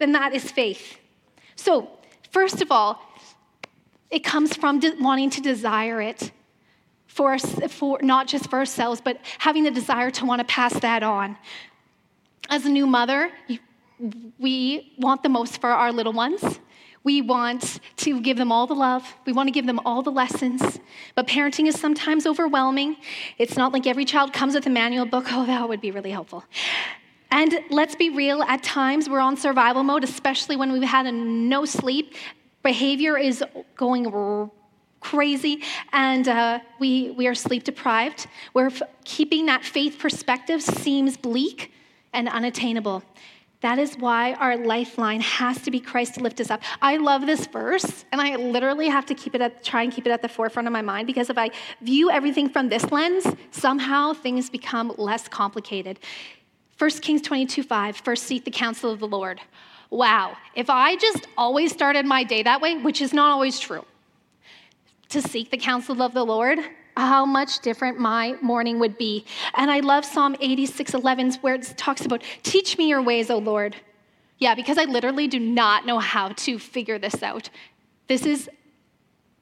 and 0.00 0.14
that 0.14 0.32
is 0.32 0.50
faith. 0.50 0.99
So, 1.60 1.90
first 2.30 2.62
of 2.62 2.72
all, 2.72 3.02
it 4.10 4.20
comes 4.20 4.56
from 4.56 4.80
de- 4.80 4.96
wanting 4.98 5.28
to 5.28 5.42
desire 5.42 6.00
it 6.00 6.32
for, 7.06 7.38
for 7.38 7.98
not 8.00 8.26
just 8.26 8.48
for 8.48 8.58
ourselves, 8.58 9.02
but 9.02 9.18
having 9.36 9.64
the 9.64 9.70
desire 9.70 10.10
to 10.12 10.24
want 10.24 10.38
to 10.40 10.46
pass 10.46 10.72
that 10.80 11.02
on. 11.02 11.36
As 12.48 12.64
a 12.64 12.70
new 12.70 12.86
mother, 12.86 13.30
we 14.38 14.94
want 14.98 15.22
the 15.22 15.28
most 15.28 15.60
for 15.60 15.68
our 15.68 15.92
little 15.92 16.14
ones. 16.14 16.60
We 17.04 17.20
want 17.20 17.80
to 17.96 18.22
give 18.22 18.38
them 18.38 18.50
all 18.50 18.66
the 18.66 18.74
love. 18.74 19.14
We 19.26 19.34
want 19.34 19.48
to 19.48 19.52
give 19.52 19.66
them 19.66 19.80
all 19.84 20.00
the 20.00 20.10
lessons. 20.10 20.80
But 21.14 21.26
parenting 21.26 21.66
is 21.66 21.78
sometimes 21.78 22.26
overwhelming. 22.26 22.96
It's 23.36 23.58
not 23.58 23.74
like 23.74 23.86
every 23.86 24.06
child 24.06 24.32
comes 24.32 24.54
with 24.54 24.66
a 24.66 24.70
manual 24.70 25.04
book. 25.04 25.26
Oh, 25.32 25.44
that 25.44 25.68
would 25.68 25.82
be 25.82 25.90
really 25.90 26.10
helpful. 26.10 26.44
And 27.32 27.60
let's 27.70 27.94
be 27.94 28.10
real, 28.10 28.42
at 28.42 28.62
times 28.62 29.08
we're 29.08 29.20
on 29.20 29.36
survival 29.36 29.82
mode, 29.82 30.04
especially 30.04 30.56
when 30.56 30.72
we've 30.72 30.82
had 30.82 31.12
no 31.12 31.64
sleep. 31.64 32.14
Behavior 32.62 33.16
is 33.16 33.42
going 33.76 34.50
crazy 35.00 35.62
and 35.92 36.28
uh, 36.28 36.58
we, 36.78 37.10
we 37.12 37.26
are 37.26 37.34
sleep 37.34 37.64
deprived. 37.64 38.26
Where 38.52 38.70
keeping 39.04 39.46
that 39.46 39.64
faith 39.64 39.98
perspective 39.98 40.60
seems 40.62 41.16
bleak 41.16 41.72
and 42.12 42.28
unattainable. 42.28 43.02
That 43.60 43.78
is 43.78 43.96
why 43.98 44.32
our 44.34 44.56
lifeline 44.56 45.20
has 45.20 45.60
to 45.62 45.70
be 45.70 45.80
Christ 45.80 46.14
to 46.14 46.20
lift 46.20 46.40
us 46.40 46.50
up. 46.50 46.62
I 46.80 46.96
love 46.96 47.26
this 47.26 47.46
verse, 47.46 48.06
and 48.10 48.18
I 48.18 48.36
literally 48.36 48.88
have 48.88 49.04
to 49.06 49.14
keep 49.14 49.34
it 49.34 49.42
at, 49.42 49.62
try 49.62 49.82
and 49.82 49.92
keep 49.92 50.06
it 50.06 50.10
at 50.10 50.22
the 50.22 50.30
forefront 50.30 50.66
of 50.66 50.72
my 50.72 50.80
mind 50.80 51.06
because 51.06 51.28
if 51.28 51.36
I 51.36 51.50
view 51.82 52.10
everything 52.10 52.48
from 52.48 52.70
this 52.70 52.90
lens, 52.90 53.26
somehow 53.50 54.14
things 54.14 54.48
become 54.48 54.94
less 54.96 55.28
complicated. 55.28 55.98
1 56.80 56.90
Kings 57.02 57.20
22 57.20 57.62
5, 57.62 57.96
first 57.98 58.22
seek 58.22 58.46
the 58.46 58.50
counsel 58.50 58.90
of 58.90 59.00
the 59.00 59.06
Lord. 59.06 59.38
Wow, 59.90 60.38
if 60.54 60.70
I 60.70 60.96
just 60.96 61.28
always 61.36 61.72
started 61.72 62.06
my 62.06 62.24
day 62.24 62.42
that 62.42 62.62
way, 62.62 62.78
which 62.78 63.02
is 63.02 63.12
not 63.12 63.32
always 63.32 63.60
true, 63.60 63.84
to 65.10 65.20
seek 65.20 65.50
the 65.50 65.58
counsel 65.58 66.00
of 66.00 66.14
the 66.14 66.24
Lord, 66.24 66.58
how 66.96 67.26
much 67.26 67.60
different 67.60 67.98
my 67.98 68.34
morning 68.40 68.78
would 68.78 68.96
be. 68.96 69.26
And 69.56 69.70
I 69.70 69.80
love 69.80 70.06
Psalm 70.06 70.36
86 70.40 70.94
11, 70.94 71.32
where 71.42 71.56
it 71.56 71.74
talks 71.76 72.06
about, 72.06 72.22
Teach 72.42 72.78
me 72.78 72.88
your 72.88 73.02
ways, 73.02 73.28
O 73.28 73.36
Lord. 73.36 73.76
Yeah, 74.38 74.54
because 74.54 74.78
I 74.78 74.84
literally 74.84 75.28
do 75.28 75.38
not 75.38 75.84
know 75.84 75.98
how 75.98 76.30
to 76.30 76.58
figure 76.58 76.98
this 76.98 77.22
out. 77.22 77.50
This 78.08 78.24
is 78.24 78.48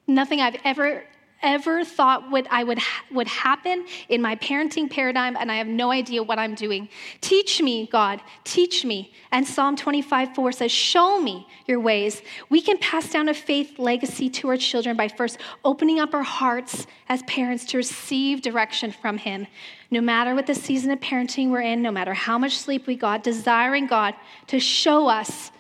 nothing 0.09 0.41
I've 0.41 0.57
ever 0.65 1.05
ever 1.43 1.85
thought 1.85 2.31
would 2.31 2.47
I 2.51 2.65
would 2.65 2.81
would 3.11 3.29
happen 3.29 3.87
in 4.09 4.21
my 4.21 4.37
parenting 4.37 4.91
paradigm 4.91 5.37
and 5.37 5.51
I 5.51 5.57
have 5.57 5.67
no 5.67 5.91
idea 5.91 6.23
what 6.23 6.39
I'm 6.39 6.55
doing. 6.55 6.89
Teach 7.21 7.63
me, 7.63 7.89
God, 7.91 8.21
teach 8.45 8.85
me. 8.85 9.13
And 9.31 9.47
Psalm 9.47 9.77
25, 9.77 10.35
4 10.35 10.53
says, 10.53 10.73
Show 10.73 11.21
me 11.21 11.47
your 11.67 11.81
ways. 11.81 12.23
We 12.49 12.61
can 12.61 12.79
pass 12.79 13.11
down 13.11 13.29
a 13.29 13.35
faith 13.35 13.79
legacy 13.79 14.29
to 14.31 14.49
our 14.49 14.57
children 14.57 14.97
by 14.97 15.09
first 15.09 15.39
opening 15.65 16.01
up 16.01 16.15
our 16.15 16.23
hearts 16.23 16.87
as 17.09 17.23
parents 17.25 17.65
to 17.67 17.77
receive 17.77 18.43
direction 18.43 18.91
from 18.91 19.19
Him. 19.19 19.47
No 19.91 20.01
matter 20.01 20.35
what 20.35 20.47
the 20.47 20.55
season 20.55 20.91
of 20.91 21.01
parenting 21.01 21.51
we're 21.51 21.63
in, 21.63 21.83
no 21.83 21.91
matter 21.91 22.15
how 22.15 22.39
much 22.39 22.57
sleep 22.57 22.87
we 22.87 22.97
got, 22.97 23.23
desiring 23.23 23.87
God 23.87 24.15
to 24.49 24.59
show 24.59 25.09
us. 25.09 25.51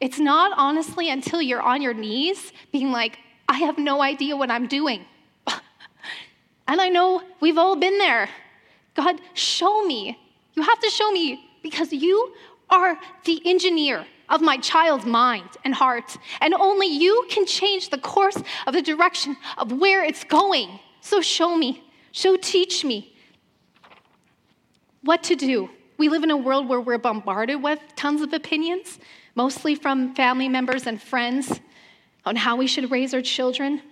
It's 0.00 0.18
not 0.18 0.52
honestly 0.56 1.08
until 1.08 1.40
you're 1.40 1.62
on 1.62 1.80
your 1.80 1.94
knees 1.94 2.52
being 2.72 2.92
like, 2.92 3.18
I 3.48 3.58
have 3.58 3.78
no 3.78 4.02
idea 4.02 4.36
what 4.36 4.50
I'm 4.50 4.66
doing. 4.66 5.04
And 6.66 6.80
I 6.80 6.88
know 6.88 7.22
we've 7.40 7.58
all 7.58 7.76
been 7.76 7.98
there. 7.98 8.28
God, 8.94 9.20
show 9.34 9.84
me. 9.84 10.18
You 10.54 10.62
have 10.62 10.78
to 10.80 10.90
show 10.90 11.10
me 11.10 11.50
because 11.62 11.92
you 11.92 12.32
are 12.70 12.98
the 13.24 13.42
engineer 13.44 14.06
of 14.28 14.40
my 14.40 14.56
child's 14.58 15.04
mind 15.04 15.48
and 15.64 15.74
heart. 15.74 16.16
And 16.40 16.54
only 16.54 16.86
you 16.86 17.26
can 17.28 17.46
change 17.46 17.90
the 17.90 17.98
course 17.98 18.40
of 18.66 18.74
the 18.74 18.82
direction 18.82 19.36
of 19.58 19.72
where 19.72 20.02
it's 20.02 20.24
going. 20.24 20.78
So 21.00 21.20
show 21.20 21.56
me, 21.56 21.84
show, 22.12 22.36
teach 22.36 22.84
me 22.84 23.14
what 25.02 25.22
to 25.24 25.34
do. 25.34 25.68
We 25.98 26.08
live 26.08 26.22
in 26.22 26.30
a 26.30 26.36
world 26.36 26.68
where 26.68 26.80
we're 26.80 26.98
bombarded 26.98 27.62
with 27.62 27.78
tons 27.94 28.22
of 28.22 28.32
opinions, 28.32 28.98
mostly 29.34 29.74
from 29.74 30.14
family 30.14 30.48
members 30.48 30.86
and 30.86 31.00
friends, 31.00 31.60
on 32.24 32.36
how 32.36 32.56
we 32.56 32.66
should 32.66 32.90
raise 32.90 33.12
our 33.12 33.20
children. 33.20 33.82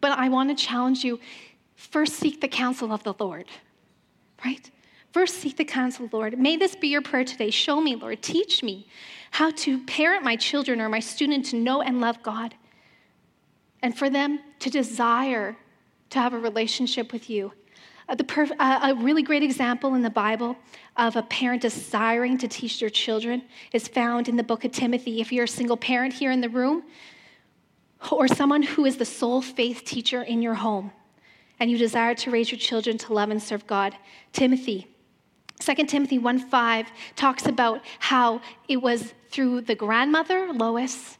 But 0.00 0.12
I 0.12 0.28
want 0.28 0.56
to 0.56 0.64
challenge 0.64 1.04
you 1.04 1.18
First, 1.90 2.14
seek 2.14 2.40
the 2.40 2.48
counsel 2.48 2.92
of 2.92 3.02
the 3.02 3.14
Lord, 3.18 3.46
right? 4.44 4.70
First, 5.12 5.34
seek 5.34 5.56
the 5.56 5.64
counsel 5.64 6.06
of 6.06 6.10
the 6.10 6.16
Lord. 6.16 6.38
May 6.38 6.56
this 6.56 6.74
be 6.74 6.88
your 6.88 7.02
prayer 7.02 7.24
today. 7.24 7.50
Show 7.50 7.80
me, 7.80 7.96
Lord. 7.96 8.22
Teach 8.22 8.62
me 8.62 8.86
how 9.30 9.50
to 9.50 9.84
parent 9.84 10.24
my 10.24 10.36
children 10.36 10.80
or 10.80 10.88
my 10.88 11.00
student 11.00 11.44
to 11.46 11.56
know 11.56 11.82
and 11.82 12.00
love 12.00 12.22
God, 12.22 12.54
and 13.82 13.96
for 13.96 14.08
them 14.08 14.40
to 14.60 14.70
desire 14.70 15.56
to 16.10 16.18
have 16.18 16.32
a 16.32 16.38
relationship 16.38 17.12
with 17.12 17.28
you. 17.28 17.52
Uh, 18.08 18.14
perf- 18.16 18.56
uh, 18.58 18.92
a 18.92 18.94
really 19.02 19.22
great 19.22 19.42
example 19.42 19.94
in 19.94 20.02
the 20.02 20.10
Bible 20.10 20.56
of 20.96 21.16
a 21.16 21.22
parent 21.22 21.62
desiring 21.62 22.38
to 22.38 22.48
teach 22.48 22.80
their 22.80 22.90
children 22.90 23.42
is 23.72 23.88
found 23.88 24.28
in 24.28 24.36
the 24.36 24.42
book 24.42 24.64
of 24.64 24.72
Timothy. 24.72 25.20
If 25.20 25.32
you're 25.32 25.44
a 25.44 25.48
single 25.48 25.76
parent 25.76 26.14
here 26.14 26.30
in 26.30 26.40
the 26.40 26.48
room, 26.48 26.84
or 28.10 28.28
someone 28.28 28.62
who 28.62 28.84
is 28.84 28.96
the 28.96 29.04
sole 29.04 29.42
faith 29.42 29.84
teacher 29.84 30.22
in 30.22 30.42
your 30.42 30.54
home, 30.54 30.92
and 31.60 31.70
you 31.70 31.78
desire 31.78 32.14
to 32.14 32.30
raise 32.30 32.50
your 32.50 32.58
children 32.58 32.98
to 32.98 33.12
love 33.12 33.30
and 33.30 33.42
serve 33.42 33.66
God. 33.66 33.96
Timothy, 34.32 34.88
2 35.60 35.74
Timothy 35.86 36.18
1 36.18 36.38
5 36.38 36.86
talks 37.14 37.46
about 37.46 37.80
how 38.00 38.40
it 38.68 38.82
was 38.82 39.14
through 39.30 39.62
the 39.62 39.74
grandmother, 39.74 40.52
Lois, 40.52 41.18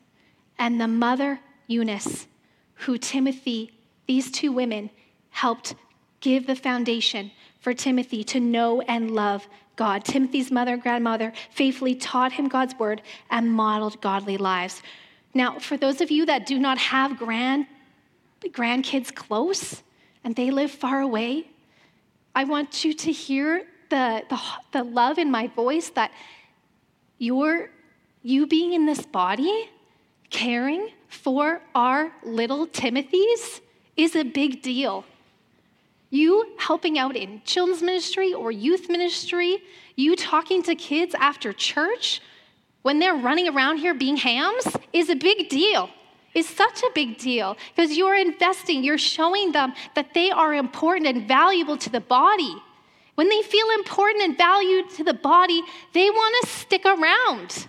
and 0.59 0.81
the 0.81 0.89
mother, 0.89 1.41
Eunice, 1.69 2.27
who 2.75 2.99
Timothy, 2.99 3.73
these 4.07 4.31
two 4.31 4.53
women, 4.53 4.91
helped 5.31 5.75
give 6.21 6.47
the 6.47 6.57
foundation 6.57 7.31
for 7.61 7.73
Timothy 7.73 8.25
to 8.25 8.41
know 8.41 8.81
and 8.83 9.13
love 9.13 9.47
God. 9.77 10.05
Timothy's 10.05 10.51
mother, 10.51 10.75
and 10.75 10.83
grandmother, 10.83 11.33
faithfully 11.51 11.95
taught 11.95 12.33
him 12.33 12.49
God's 12.49 12.75
word 12.79 13.03
and 13.31 13.53
modeled 13.53 14.01
godly 14.01 14.37
lives. 14.37 14.83
Now, 15.35 15.59
for 15.59 15.77
those 15.77 16.01
of 16.01 16.11
you 16.11 16.27
that 16.27 16.47
do 16.47 16.59
not 16.59 16.79
have 16.79 17.19
grand, 17.19 17.67
grandkids 18.43 19.15
close, 19.15 19.83
and 20.25 20.37
they 20.37 20.51
live 20.51 20.71
far 20.71 21.01
away, 21.01 21.47
I 22.35 22.45
want 22.45 22.85
you 22.85 22.95
to 22.95 23.13
hear 23.13 23.65
the, 23.91 24.23
the, 24.29 24.41
the 24.73 24.85
love 24.85 25.19
in 25.19 25.31
my 25.31 25.49
voice 25.49 25.91
that 25.91 26.11
you're, 27.19 27.71
you 28.23 28.47
being 28.47 28.73
in 28.73 28.87
this 28.87 29.05
body, 29.05 29.69
caring 30.31 30.91
for 31.09 31.61
our 31.75 32.13
little 32.23 32.67
Timothys, 32.67 33.61
is 33.97 34.17
a 34.17 34.23
big 34.23 34.63
deal. 34.63 35.05
You 36.11 36.55
helping 36.59 36.99
out 36.99 37.17
in 37.17 37.43
children's 37.45 37.83
ministry 37.83 38.33
or 38.33 38.51
youth 38.51 38.89
ministry, 38.89 39.59
you 39.97 40.17
talking 40.17 40.63
to 40.65 40.75
kids 40.75 41.15
after 41.19 41.53
church 41.53 42.21
when 42.83 42.99
they're 42.99 43.15
running 43.15 43.49
around 43.49 43.79
here 43.79 43.95
being 43.95 44.17
hams 44.17 44.67
is 44.93 45.09
a 45.09 45.15
big 45.15 45.49
deal 45.49 45.91
is 46.35 46.49
such 46.49 46.83
a 46.83 46.91
big 46.95 47.19
deal 47.19 47.57
because 47.75 47.97
you're 47.97 48.17
investing, 48.17 48.83
you're 48.83 48.99
showing 48.99 49.53
them 49.53 49.75
that 49.95 50.15
they 50.15 50.31
are 50.31 50.55
important 50.55 51.07
and 51.07 51.29
valuable 51.29 51.77
to 51.77 51.91
the 51.91 52.01
body. 52.01 52.55
When 53.15 53.29
they 53.29 53.43
feel 53.43 53.67
important 53.75 54.25
and 54.25 54.39
valued 54.39 54.91
to 54.91 55.05
the 55.05 55.15
body, 55.15 55.63
they 55.93 56.09
want 56.09 56.35
to 56.43 56.51
stick 56.51 56.85
around. 56.87 57.67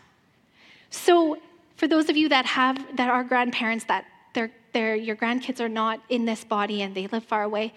So, 0.90 1.38
for 1.76 1.88
those 1.88 2.10
of 2.10 2.16
you 2.16 2.30
that 2.30 2.46
have 2.46 2.78
that 2.96 3.10
are 3.10 3.24
grandparents 3.24 3.86
that 3.86 4.06
their 4.34 4.52
their 4.72 4.96
your 4.96 5.16
grandkids 5.16 5.60
are 5.60 5.70
not 5.70 6.02
in 6.08 6.26
this 6.26 6.44
body 6.44 6.82
and 6.82 6.96
they 6.96 7.08
live 7.08 7.26
far 7.26 7.44
away, 7.44 7.74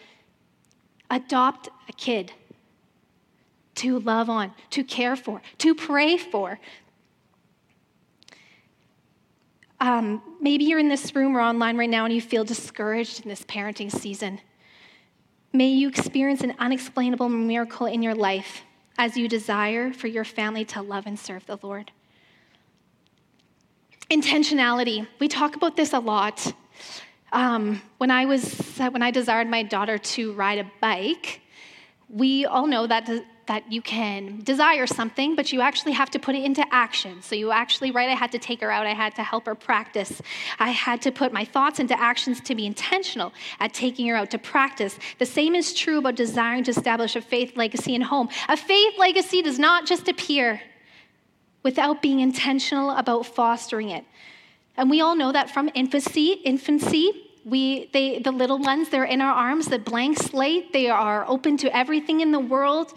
adopt 1.11 1.69
a 1.88 1.93
kid 1.93 2.33
to 3.76 3.99
love 4.00 4.31
on, 4.31 4.52
to 4.71 4.83
care 4.83 5.16
for, 5.16 5.43
to 5.59 5.75
pray 5.75 6.16
for. 6.16 6.59
Um, 9.80 10.23
maybe 10.40 10.64
you're 10.64 10.78
in 10.78 10.88
this 10.88 11.14
room 11.14 11.37
or 11.37 11.40
online 11.40 11.76
right 11.76 11.90
now 11.90 12.04
and 12.04 12.14
you 12.14 12.21
feel 12.21 12.45
discouraged 12.45 13.23
in 13.23 13.28
this 13.28 13.42
parenting 13.42 13.90
season. 13.90 14.40
May 15.52 15.68
you 15.68 15.88
experience 15.88 16.42
an 16.42 16.54
unexplainable 16.59 17.28
miracle 17.28 17.87
in 17.87 18.02
your 18.02 18.14
life 18.14 18.62
as 18.99 19.16
you 19.16 19.28
desire 19.28 19.92
for 19.92 20.06
your 20.06 20.25
family 20.25 20.64
to 20.66 20.83
love 20.83 21.06
and 21.06 21.18
serve 21.18 21.45
the 21.47 21.59
Lord. 21.62 21.92
Intentionality. 24.11 25.06
We 25.18 25.28
talk 25.28 25.56
about 25.56 25.76
this 25.76 25.92
a 25.92 25.99
lot. 25.99 26.54
Um, 27.33 27.83
when 27.99 28.11
I 28.11 28.25
was 28.25 28.59
when 28.78 29.02
I 29.02 29.11
desired 29.11 29.49
my 29.49 29.62
daughter 29.62 29.99
to 29.99 30.33
ride 30.33 30.59
a 30.59 30.71
bike, 30.80 31.40
we 32.09 32.47
all 32.47 32.66
know 32.66 32.87
that 32.87 33.09
that 33.46 33.70
you 33.70 33.80
can 33.80 34.40
desire 34.42 34.86
something, 34.86 35.36
but 35.36 35.52
you 35.52 35.60
actually 35.60 35.92
have 35.92 36.10
to 36.10 36.18
put 36.18 36.34
it 36.34 36.44
into 36.44 36.64
action. 36.72 37.22
So 37.22 37.34
you 37.34 37.52
actually, 37.52 37.90
right, 37.90 38.08
I 38.08 38.14
had 38.14 38.32
to 38.32 38.38
take 38.38 38.60
her 38.60 38.70
out, 38.70 38.86
I 38.86 38.94
had 38.94 39.14
to 39.16 39.22
help 39.22 39.46
her 39.46 39.54
practice. 39.54 40.20
I 40.58 40.70
had 40.70 41.00
to 41.02 41.12
put 41.12 41.32
my 41.32 41.44
thoughts 41.44 41.78
into 41.78 41.98
actions 41.98 42.40
to 42.42 42.54
be 42.54 42.66
intentional 42.66 43.32
at 43.60 43.72
taking 43.72 44.06
her 44.08 44.16
out 44.16 44.30
to 44.32 44.38
practice. 44.38 44.98
The 45.18 45.26
same 45.26 45.54
is 45.54 45.72
true 45.72 45.98
about 45.98 46.16
desiring 46.16 46.64
to 46.64 46.72
establish 46.72 47.16
a 47.16 47.20
faith 47.20 47.56
legacy 47.56 47.94
in 47.94 48.02
home. 48.02 48.28
A 48.48 48.56
faith 48.56 48.94
legacy 48.98 49.42
does 49.42 49.58
not 49.58 49.86
just 49.86 50.08
appear 50.08 50.60
without 51.62 52.02
being 52.02 52.20
intentional 52.20 52.90
about 52.90 53.26
fostering 53.26 53.90
it. 53.90 54.04
And 54.76 54.90
we 54.90 55.00
all 55.00 55.16
know 55.16 55.32
that 55.32 55.50
from 55.50 55.70
infancy, 55.74 56.32
infancy, 56.44 57.26
we, 57.44 57.88
they, 57.92 58.18
the 58.18 58.32
little 58.32 58.58
ones, 58.58 58.88
they're 58.88 59.04
in 59.04 59.20
our 59.20 59.32
arms, 59.32 59.66
the 59.66 59.78
blank 59.78 60.18
slate, 60.18 60.72
they 60.72 60.88
are 60.88 61.24
open 61.28 61.56
to 61.58 61.76
everything 61.76 62.20
in 62.20 62.32
the 62.32 62.40
world. 62.40 62.92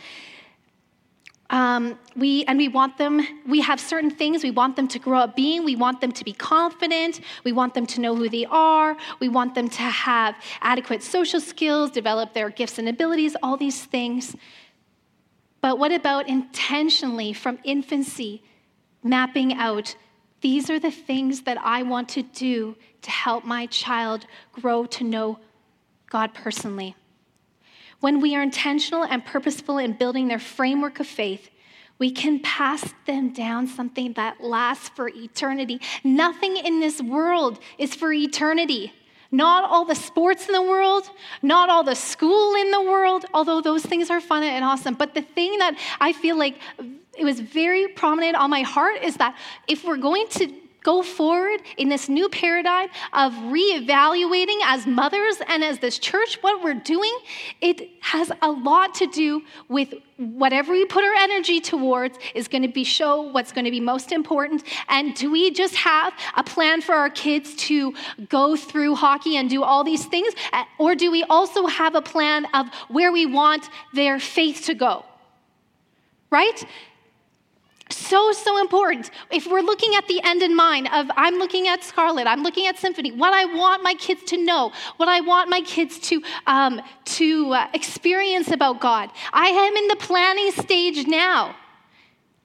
Um, 1.51 1.97
we 2.15 2.45
and 2.45 2.59
we 2.59 2.67
want 2.67 2.97
them 2.97 3.25
we 3.47 3.59
have 3.61 3.79
certain 3.79 4.11
things 4.11 4.43
we 4.43 4.51
want 4.51 4.75
them 4.75 4.87
to 4.89 4.99
grow 4.99 5.19
up 5.19 5.35
being. 5.35 5.63
We 5.63 5.75
want 5.75 5.99
them 5.99 6.11
to 6.11 6.23
be 6.23 6.33
confident. 6.33 7.21
We 7.43 7.53
want 7.53 7.73
them 7.73 7.87
to 7.87 8.01
know 8.01 8.15
who 8.15 8.29
they 8.29 8.45
are. 8.45 8.95
We 9.19 9.29
want 9.29 9.55
them 9.55 9.67
to 9.67 9.81
have 9.81 10.35
adequate 10.61 11.01
social 11.01 11.41
skills 11.41 11.89
develop 11.89 12.33
their 12.33 12.49
gifts 12.49 12.77
and 12.77 12.87
abilities 12.87 13.35
all 13.41 13.57
these 13.57 13.83
things. 13.83 14.35
But 15.61 15.79
what 15.79 15.91
about 15.91 16.29
intentionally 16.29 17.33
from 17.33 17.59
infancy 17.63 18.43
mapping 19.03 19.53
out 19.53 19.95
these 20.41 20.69
are 20.69 20.79
the 20.79 20.91
things 20.91 21.41
that 21.41 21.57
I 21.61 21.83
want 21.83 22.09
to 22.09 22.21
do 22.21 22.77
to 23.01 23.11
help 23.11 23.43
my 23.43 23.65
child 23.65 24.25
grow 24.53 24.85
to 24.85 25.03
know 25.03 25.39
God 26.09 26.33
personally? 26.33 26.95
When 27.99 28.21
we 28.21 28.35
are 28.35 28.41
intentional 28.41 29.03
and 29.03 29.23
purposeful 29.25 29.77
in 29.77 29.93
building 29.93 30.27
their 30.27 30.39
framework 30.39 30.99
of 30.99 31.07
faith, 31.07 31.49
we 31.97 32.11
can 32.11 32.39
pass 32.39 32.93
them 33.05 33.33
down 33.33 33.67
something 33.67 34.13
that 34.13 34.41
lasts 34.41 34.89
for 34.89 35.09
eternity. 35.09 35.81
Nothing 36.03 36.55
in 36.55 36.79
this 36.79 37.01
world 37.01 37.59
is 37.77 37.93
for 37.93 38.13
eternity. 38.13 38.93
Not 39.31 39.69
all 39.69 39.85
the 39.85 39.95
sports 39.95 40.47
in 40.47 40.53
the 40.53 40.61
world, 40.61 41.09
not 41.41 41.69
all 41.69 41.83
the 41.83 41.95
school 41.95 42.55
in 42.55 42.71
the 42.71 42.81
world, 42.81 43.25
although 43.33 43.61
those 43.61 43.85
things 43.85 44.09
are 44.09 44.21
fun 44.21 44.43
and 44.43 44.65
awesome. 44.65 44.95
But 44.95 45.13
the 45.13 45.21
thing 45.21 45.59
that 45.59 45.77
I 45.99 46.13
feel 46.13 46.37
like 46.37 46.57
it 47.15 47.25
was 47.25 47.39
very 47.39 47.89
prominent 47.89 48.37
on 48.37 48.49
my 48.49 48.61
heart 48.61 49.03
is 49.03 49.17
that 49.17 49.37
if 49.67 49.83
we're 49.83 49.97
going 49.97 50.27
to 50.29 50.51
go 50.83 51.03
forward 51.03 51.61
in 51.77 51.89
this 51.89 52.09
new 52.09 52.29
paradigm 52.29 52.89
of 53.13 53.33
reevaluating 53.33 54.57
as 54.63 54.87
mothers 54.87 55.37
and 55.47 55.63
as 55.63 55.79
this 55.79 55.99
church 55.99 56.37
what 56.41 56.63
we're 56.63 56.73
doing, 56.73 57.15
it 57.61 57.89
has 58.01 58.31
a 58.41 58.49
lot 58.49 58.93
to 58.95 59.07
do 59.07 59.41
with 59.67 59.93
whatever 60.17 60.73
we 60.73 60.85
put 60.85 61.03
our 61.03 61.13
energy 61.15 61.59
towards 61.61 62.17
is 62.35 62.47
going 62.47 62.61
to 62.61 62.67
be 62.67 62.83
show 62.83 63.21
what's 63.21 63.51
going 63.51 63.65
to 63.65 63.71
be 63.71 63.79
most 63.79 64.11
important. 64.11 64.63
And 64.89 65.15
do 65.15 65.31
we 65.31 65.51
just 65.51 65.75
have 65.75 66.13
a 66.35 66.43
plan 66.43 66.81
for 66.81 66.93
our 66.93 67.09
kids 67.09 67.55
to 67.67 67.93
go 68.27 68.55
through 68.55 68.95
hockey 68.95 69.37
and 69.37 69.49
do 69.49 69.63
all 69.63 69.83
these 69.83 70.05
things? 70.05 70.33
Uh, 70.51 70.63
or 70.77 70.95
do 70.95 71.11
we 71.11 71.23
also 71.23 71.67
have 71.67 71.95
a 71.95 72.01
plan 72.01 72.45
of 72.53 72.67
where 72.89 73.11
we 73.11 73.25
want 73.25 73.69
their 73.93 74.19
faith 74.19 74.65
to 74.65 74.73
go? 74.73 75.05
Right? 76.31 76.65
So, 77.99 78.31
so 78.31 78.59
important. 78.61 79.11
If 79.29 79.45
we're 79.45 79.61
looking 79.61 79.93
at 79.95 80.07
the 80.07 80.21
end 80.23 80.41
in 80.41 80.55
mind 80.55 80.87
of 80.93 81.11
I'm 81.17 81.35
looking 81.35 81.67
at 81.67 81.83
Scarlet, 81.83 82.27
I'm 82.27 82.43
looking 82.43 82.65
at 82.65 82.77
Symphony, 82.77 83.11
what 83.11 83.33
I 83.33 83.43
want 83.43 83.83
my 83.83 83.93
kids 83.95 84.23
to 84.31 84.37
know, 84.37 84.71
what 84.95 85.09
I 85.09 85.19
want 85.19 85.49
my 85.49 85.59
kids 85.61 85.99
to, 85.99 86.23
um, 86.47 86.81
to 87.05 87.51
uh, 87.51 87.67
experience 87.73 88.51
about 88.51 88.79
God. 88.79 89.09
I 89.33 89.47
am 89.49 89.75
in 89.75 89.87
the 89.89 89.97
planning 89.97 90.51
stage 90.51 91.07
now 91.07 91.55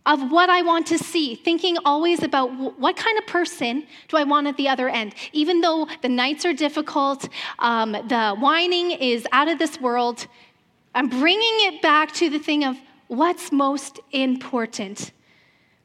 of 0.06 0.30
what 0.32 0.50
I 0.50 0.62
want 0.62 0.88
to 0.88 0.98
see, 0.98 1.36
thinking 1.36 1.78
always 1.84 2.24
about 2.24 2.78
what 2.78 2.96
kind 2.96 3.16
of 3.16 3.26
person 3.26 3.86
do 4.08 4.16
I 4.16 4.24
want 4.24 4.48
at 4.48 4.56
the 4.56 4.68
other 4.68 4.88
end. 4.88 5.14
Even 5.32 5.60
though 5.60 5.86
the 6.02 6.08
nights 6.08 6.44
are 6.44 6.52
difficult, 6.52 7.28
um, 7.60 7.92
the 7.92 8.34
whining 8.38 8.90
is 8.90 9.24
out 9.30 9.48
of 9.48 9.60
this 9.60 9.80
world, 9.80 10.26
I'm 10.96 11.08
bringing 11.08 11.56
it 11.68 11.80
back 11.80 12.12
to 12.14 12.28
the 12.28 12.40
thing 12.40 12.64
of 12.64 12.76
what's 13.06 13.52
most 13.52 14.00
important. 14.10 15.12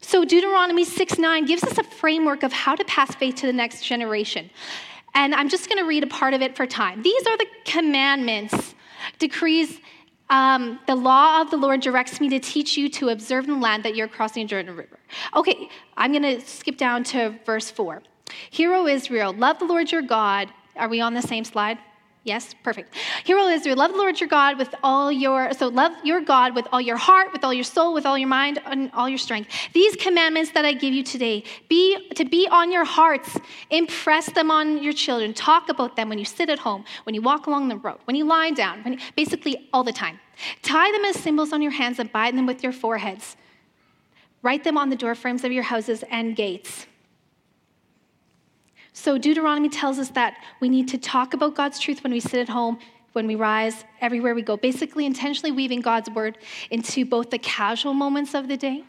So 0.00 0.24
Deuteronomy 0.24 0.84
6 0.84 1.18
9 1.18 1.44
gives 1.44 1.62
us 1.62 1.78
a 1.78 1.84
framework 1.84 2.42
of 2.42 2.52
how 2.52 2.74
to 2.74 2.84
pass 2.84 3.14
faith 3.14 3.36
to 3.36 3.46
the 3.46 3.52
next 3.52 3.84
generation. 3.84 4.50
And 5.14 5.34
I'm 5.34 5.48
just 5.48 5.68
going 5.68 5.78
to 5.78 5.84
read 5.84 6.04
a 6.04 6.06
part 6.06 6.34
of 6.34 6.42
it 6.42 6.56
for 6.56 6.66
time. 6.66 7.02
These 7.02 7.26
are 7.26 7.36
the 7.36 7.46
commandments, 7.64 8.74
decrees, 9.18 9.80
um, 10.30 10.78
the 10.86 10.94
law 10.94 11.40
of 11.40 11.50
the 11.50 11.56
Lord 11.56 11.80
directs 11.80 12.20
me 12.20 12.28
to 12.28 12.38
teach 12.38 12.76
you 12.76 12.88
to 12.90 13.08
observe 13.08 13.48
the 13.48 13.56
land 13.56 13.82
that 13.82 13.96
you're 13.96 14.06
crossing 14.06 14.46
Jordan 14.46 14.76
River. 14.76 15.00
Okay, 15.34 15.68
I'm 15.96 16.12
going 16.12 16.22
to 16.22 16.40
skip 16.40 16.76
down 16.76 17.02
to 17.04 17.34
verse 17.44 17.68
4. 17.68 18.02
Hear, 18.50 18.72
O 18.72 18.86
Israel, 18.86 19.32
love 19.32 19.58
the 19.58 19.64
Lord 19.64 19.90
your 19.90 20.02
God. 20.02 20.48
Are 20.76 20.88
we 20.88 21.00
on 21.00 21.14
the 21.14 21.22
same 21.22 21.42
slide? 21.42 21.78
Yes, 22.22 22.54
perfect. 22.62 22.94
Hear, 23.24 23.38
O 23.38 23.48
Israel, 23.48 23.76
love 23.76 23.92
the 23.92 23.96
Lord 23.96 24.20
your 24.20 24.28
God 24.28 24.58
with 24.58 24.74
all 24.82 25.10
your, 25.10 25.54
so 25.54 25.68
love 25.68 25.92
your 26.04 26.20
God 26.20 26.54
with 26.54 26.66
all 26.70 26.80
your 26.80 26.98
heart, 26.98 27.32
with 27.32 27.44
all 27.44 27.54
your 27.54 27.64
soul, 27.64 27.94
with 27.94 28.04
all 28.04 28.18
your 28.18 28.28
mind, 28.28 28.60
and 28.66 28.90
all 28.92 29.08
your 29.08 29.16
strength. 29.16 29.50
These 29.72 29.96
commandments 29.96 30.50
that 30.50 30.66
I 30.66 30.74
give 30.74 30.92
you 30.92 31.02
today, 31.02 31.44
be 31.70 32.10
to 32.10 32.26
be 32.26 32.46
on 32.50 32.70
your 32.70 32.84
hearts, 32.84 33.38
impress 33.70 34.30
them 34.32 34.50
on 34.50 34.82
your 34.82 34.92
children, 34.92 35.32
talk 35.32 35.70
about 35.70 35.96
them 35.96 36.10
when 36.10 36.18
you 36.18 36.26
sit 36.26 36.50
at 36.50 36.58
home, 36.58 36.84
when 37.04 37.14
you 37.14 37.22
walk 37.22 37.46
along 37.46 37.68
the 37.68 37.76
road, 37.76 37.98
when 38.04 38.16
you 38.16 38.26
lie 38.26 38.50
down, 38.50 38.82
when 38.82 39.00
basically 39.16 39.70
all 39.72 39.82
the 39.82 39.92
time. 39.92 40.20
Tie 40.60 40.92
them 40.92 41.06
as 41.06 41.16
symbols 41.16 41.54
on 41.54 41.62
your 41.62 41.72
hands 41.72 41.98
and 41.98 42.12
bind 42.12 42.36
them 42.36 42.44
with 42.44 42.62
your 42.62 42.72
foreheads. 42.72 43.36
Write 44.42 44.62
them 44.62 44.76
on 44.76 44.90
the 44.90 44.96
doorframes 44.96 45.42
of 45.42 45.52
your 45.52 45.62
houses 45.62 46.04
and 46.10 46.36
gates. 46.36 46.86
So, 48.92 49.18
Deuteronomy 49.18 49.68
tells 49.68 49.98
us 49.98 50.10
that 50.10 50.36
we 50.60 50.68
need 50.68 50.88
to 50.88 50.98
talk 50.98 51.34
about 51.34 51.54
God's 51.54 51.78
truth 51.78 52.02
when 52.02 52.12
we 52.12 52.20
sit 52.20 52.40
at 52.40 52.48
home, 52.48 52.78
when 53.12 53.26
we 53.26 53.34
rise, 53.34 53.84
everywhere 54.00 54.34
we 54.34 54.42
go. 54.42 54.56
Basically, 54.56 55.06
intentionally 55.06 55.52
weaving 55.52 55.80
God's 55.80 56.10
word 56.10 56.38
into 56.70 57.04
both 57.04 57.30
the 57.30 57.38
casual 57.38 57.94
moments 57.94 58.34
of 58.34 58.48
the 58.48 58.56
day 58.56 58.84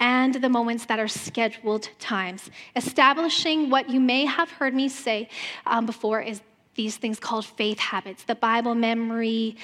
and 0.00 0.34
the 0.34 0.48
moments 0.48 0.86
that 0.86 0.98
are 0.98 1.08
scheduled 1.08 1.90
times. 1.98 2.50
Establishing 2.74 3.70
what 3.70 3.90
you 3.90 4.00
may 4.00 4.24
have 4.24 4.50
heard 4.50 4.74
me 4.74 4.88
say 4.88 5.28
um, 5.66 5.86
before 5.86 6.20
is 6.20 6.40
these 6.74 6.96
things 6.96 7.20
called 7.20 7.44
faith 7.44 7.78
habits 7.78 8.24
the 8.24 8.34
Bible 8.34 8.74
memory, 8.74 9.56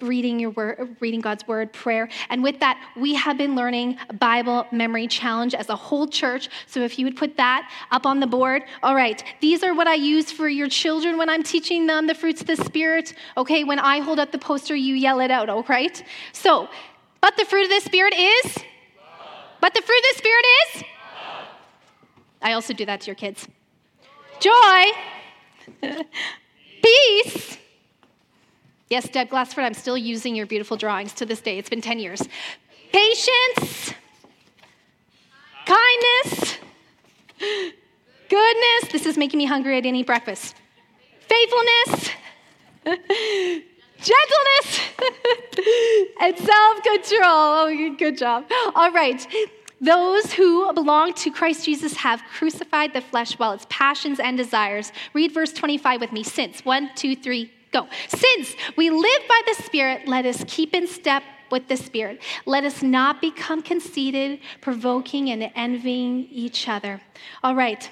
reading 0.00 0.38
your 0.38 0.50
word, 0.50 0.96
reading 1.00 1.20
God's 1.20 1.46
word, 1.48 1.72
prayer. 1.72 2.08
And 2.28 2.42
with 2.42 2.60
that, 2.60 2.78
we 2.96 3.14
have 3.14 3.38
been 3.38 3.56
learning 3.56 3.98
Bible 4.18 4.66
memory 4.70 5.06
challenge 5.06 5.54
as 5.54 5.68
a 5.68 5.76
whole 5.76 6.06
church. 6.06 6.50
So 6.66 6.80
if 6.80 6.98
you 6.98 7.06
would 7.06 7.16
put 7.16 7.36
that 7.38 7.70
up 7.90 8.04
on 8.04 8.20
the 8.20 8.26
board. 8.26 8.62
All 8.82 8.94
right, 8.94 9.22
these 9.40 9.62
are 9.62 9.74
what 9.74 9.86
I 9.86 9.94
use 9.94 10.30
for 10.30 10.48
your 10.48 10.68
children 10.68 11.16
when 11.16 11.30
I'm 11.30 11.42
teaching 11.42 11.86
them 11.86 12.06
the 12.06 12.14
fruits 12.14 12.42
of 12.42 12.46
the 12.46 12.56
spirit. 12.56 13.14
Okay, 13.36 13.64
when 13.64 13.78
I 13.78 14.00
hold 14.00 14.18
up 14.18 14.32
the 14.32 14.38
poster, 14.38 14.76
you 14.76 14.94
yell 14.94 15.20
it 15.20 15.30
out, 15.30 15.48
all 15.48 15.64
right? 15.64 16.02
So, 16.32 16.68
but 17.20 17.36
the 17.36 17.44
fruit 17.44 17.64
of 17.64 17.70
the 17.70 17.80
spirit 17.80 18.14
is 18.14 18.56
But 19.60 19.74
the 19.74 19.82
fruit 19.82 19.98
of 19.98 20.04
the 20.12 20.18
spirit 20.18 20.44
is 20.66 20.84
I 22.42 22.52
also 22.52 22.74
do 22.74 22.84
that 22.84 23.00
to 23.00 23.06
your 23.06 23.14
kids. 23.14 23.48
Joy. 24.40 24.84
Peace 26.82 27.58
Yes, 28.88 29.08
Deb 29.08 29.30
Glassford, 29.30 29.64
I'm 29.64 29.74
still 29.74 29.98
using 29.98 30.36
your 30.36 30.46
beautiful 30.46 30.76
drawings 30.76 31.12
to 31.14 31.26
this 31.26 31.40
day. 31.40 31.58
It's 31.58 31.68
been 31.68 31.80
10 31.80 31.98
years. 31.98 32.22
Patience, 32.92 33.92
kindness, 35.66 36.58
goodness. 38.28 38.92
This 38.92 39.06
is 39.06 39.18
making 39.18 39.38
me 39.38 39.44
hungry. 39.44 39.76
I 39.76 39.80
didn't 39.80 39.96
eat 39.96 40.06
breakfast. 40.06 40.54
Faithfulness, 41.28 42.10
gentleness, 42.84 44.80
and 46.20 46.38
self 46.38 46.82
control. 46.84 47.22
Oh, 47.24 47.94
good 47.98 48.16
job. 48.16 48.44
All 48.76 48.92
right. 48.92 49.26
Those 49.80 50.32
who 50.32 50.72
belong 50.72 51.12
to 51.14 51.30
Christ 51.30 51.64
Jesus 51.64 51.94
have 51.96 52.22
crucified 52.32 52.94
the 52.94 53.02
flesh 53.02 53.38
while 53.38 53.52
its 53.52 53.66
passions 53.68 54.20
and 54.20 54.36
desires. 54.36 54.90
Read 55.12 55.32
verse 55.32 55.52
25 55.52 56.00
with 56.00 56.12
me. 56.12 56.22
Since, 56.22 56.64
one, 56.64 56.90
two, 56.94 57.14
three, 57.14 57.52
Go. 57.76 57.86
Since 58.08 58.56
we 58.76 58.88
live 58.88 59.22
by 59.28 59.40
the 59.48 59.62
Spirit, 59.62 60.08
let 60.08 60.24
us 60.24 60.42
keep 60.48 60.72
in 60.72 60.86
step 60.86 61.22
with 61.50 61.68
the 61.68 61.76
Spirit. 61.76 62.22
Let 62.46 62.64
us 62.64 62.82
not 62.82 63.20
become 63.20 63.60
conceited, 63.60 64.40
provoking, 64.62 65.28
and 65.28 65.52
envying 65.54 66.26
each 66.30 66.70
other. 66.70 67.02
All 67.44 67.54
right. 67.54 67.90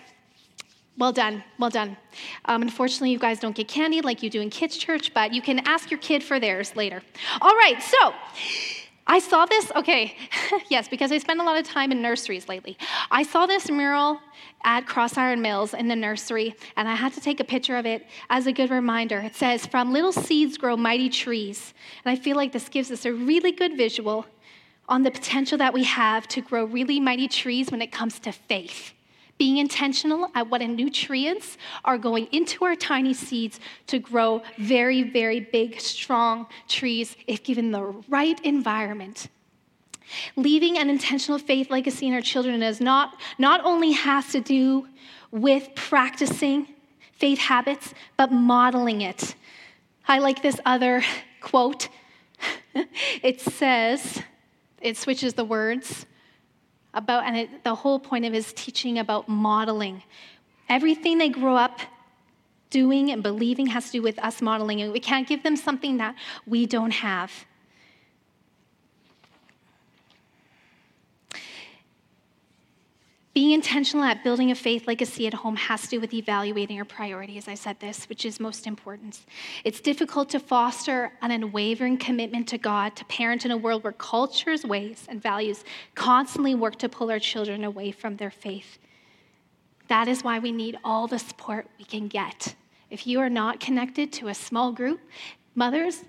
Well 0.97 1.13
done, 1.13 1.45
well 1.59 1.69
done. 1.69 1.99
Um, 2.47 2.63
unfortunately, 2.63 3.11
you 3.11 3.19
guys 3.19 3.41
don't 3.41 3.55
get 3.55 3.69
candy 3.69 4.01
like 4.01 4.23
you 4.23 4.31
do 4.31 4.41
in 4.41 4.49
kids' 4.49 4.79
church, 4.79 5.13
but 5.13 5.35
you 5.35 5.43
can 5.43 5.59
ask 5.67 5.91
your 5.91 6.01
kid 6.01 6.23
for 6.23 6.41
theirs 6.41 6.75
later. 6.77 7.03
All 7.43 7.55
right, 7.55 7.83
so 7.83 8.15
I 9.07 9.19
saw 9.19 9.45
this, 9.45 9.71
okay, 9.77 10.17
yes, 10.71 10.89
because 10.89 11.13
I 11.13 11.19
spend 11.19 11.41
a 11.41 11.45
lot 11.45 11.59
of 11.59 11.67
time 11.67 11.93
in 11.93 12.01
nurseries 12.01 12.49
lately. 12.49 12.79
I 13.11 13.23
saw 13.23 13.45
this 13.45 13.71
mural 13.71 14.19
at 14.65 14.87
Crossiron 14.87 15.43
Mills 15.43 15.75
in 15.75 15.89
the 15.89 15.97
nursery, 15.97 16.55
and 16.77 16.89
I 16.89 16.95
had 16.95 17.13
to 17.13 17.21
take 17.21 17.39
a 17.39 17.45
picture 17.45 17.77
of 17.77 17.85
it 17.85 18.07
as 18.31 18.47
a 18.47 18.53
good 18.53 18.71
reminder. 18.71 19.19
It 19.19 19.37
says, 19.37 19.67
From 19.67 19.93
little 19.93 20.13
seeds 20.13 20.57
grow 20.57 20.77
mighty 20.77 21.11
trees. 21.11 21.75
And 22.05 22.19
I 22.19 22.21
feel 22.21 22.37
like 22.37 22.53
this 22.53 22.71
gives 22.71 22.91
us 22.91 23.05
a 23.05 23.13
really 23.13 23.53
good 23.53 23.77
visual 23.77 24.25
on 24.89 25.03
the 25.03 25.11
potential 25.11 25.59
that 25.59 25.75
we 25.75 25.85
have 25.85 26.27
to 26.29 26.41
grow 26.41 26.65
really 26.65 26.99
mighty 26.99 27.29
trees 27.29 27.71
when 27.71 27.83
it 27.83 27.93
comes 27.93 28.19
to 28.21 28.33
faith 28.33 28.94
being 29.39 29.59
intentional 29.59 30.31
at 30.35 30.49
what 30.49 30.61
nutrients 30.61 31.59
are 31.85 31.99
going 31.99 32.29
into 32.33 32.65
our 32.65 32.77
tiny 32.77 33.15
seeds 33.15 33.61
to 33.87 33.99
grow 33.99 34.43
very, 34.59 35.03
very 35.03 35.41
big, 35.41 35.81
strong 35.81 36.47
trees 36.69 37.17
if 37.27 37.43
given 37.43 37.71
the 37.71 37.83
right 38.09 38.41
environment. 38.45 39.29
Leaving 40.37 40.79
an 40.79 40.91
intentional 40.91 41.39
faith 41.39 41.71
legacy 41.71 42.07
in 42.07 42.15
our 42.15 42.21
children 42.21 42.63
is 42.63 42.81
not, 42.81 43.21
not 43.39 43.65
only 43.65 43.93
has 43.93 44.29
to 44.29 44.41
do 44.41 44.87
with 45.31 45.75
practicing 45.75 46.69
faith 47.13 47.39
habits, 47.39 47.95
but 48.17 48.31
modeling 48.31 49.01
it. 49.01 49.35
I 50.07 50.19
like 50.19 50.43
this 50.43 50.61
other 50.65 51.03
quote. 51.41 51.89
it 53.23 53.41
says, 53.41 54.23
it 54.81 54.97
switches 54.97 55.35
the 55.35 55.45
words 55.45 56.07
about, 56.95 57.25
and 57.25 57.37
it, 57.37 57.65
the 57.65 57.75
whole 57.75 57.99
point 57.99 58.25
of 58.25 58.33
his 58.33 58.53
teaching 58.53 58.99
about 58.99 59.29
modeling. 59.29 60.03
Everything 60.69 61.19
they 61.19 61.29
grow 61.29 61.57
up 61.57 61.81
doing 62.71 63.11
and 63.11 63.23
believing 63.23 63.67
has 63.67 63.87
to 63.87 63.93
do 63.93 64.03
with 64.03 64.19
us 64.19 64.41
modeling, 64.41 64.81
and 64.81 64.93
we 64.93 65.01
can't 65.01 65.29
give 65.29 65.43
them 65.43 65.57
something 65.57 65.99
that 65.99 66.15
we 66.47 66.67
don't 66.67 66.93
have. 66.93 67.31
Being 73.35 73.51
intentional 73.51 74.05
at 74.05 74.23
building 74.23 74.53
a 74.53 74.55
faith 74.55 74.87
legacy 74.87 75.27
at 75.27 75.35
home 75.35 75.57
has 75.57 75.83
to 75.83 75.89
do 75.89 76.01
with 76.01 76.15
evaluating 76.15 76.77
your 76.77 76.85
priorities. 76.85 77.49
I 77.49 77.55
said 77.55 77.81
this, 77.81 78.09
which 78.09 78.25
is 78.25 78.39
most 78.39 78.65
important. 78.65 79.23
It's 79.65 79.81
difficult 79.81 80.31
to 80.31 80.39
foster 80.39 81.11
an 81.21 81.33
unwavering 81.33 81.99
commitment 81.99 82.47
to 82.49 82.59
God, 82.59 82.95
to 82.95 83.05
parent 83.07 83.45
in 83.45 83.51
a 83.51 83.57
world 83.57 83.83
where 83.83 83.93
culture's 83.93 84.65
ways 84.65 85.07
and 85.09 85.21
values 85.21 85.65
constantly 85.97 86.55
work 86.55 86.77
to 86.77 86.89
pull 86.89 87.11
our 87.11 87.19
children 87.19 87.65
away 87.65 87.91
from 87.91 88.19
their 88.19 88.31
faith. 88.31 88.79
That 89.89 90.07
is 90.07 90.23
why 90.23 90.39
we 90.39 90.53
need 90.53 90.79
all 90.85 91.09
the 91.09 91.19
support 91.19 91.67
we 91.77 91.85
can 91.85 92.07
get. 92.07 92.55
If 92.89 93.05
you 93.05 93.19
are 93.19 93.29
not 93.29 93.59
connected 93.59 94.13
to 94.13 94.29
a 94.29 94.35
small 94.35 94.71
group, 94.71 95.01
mothers, 95.57 96.05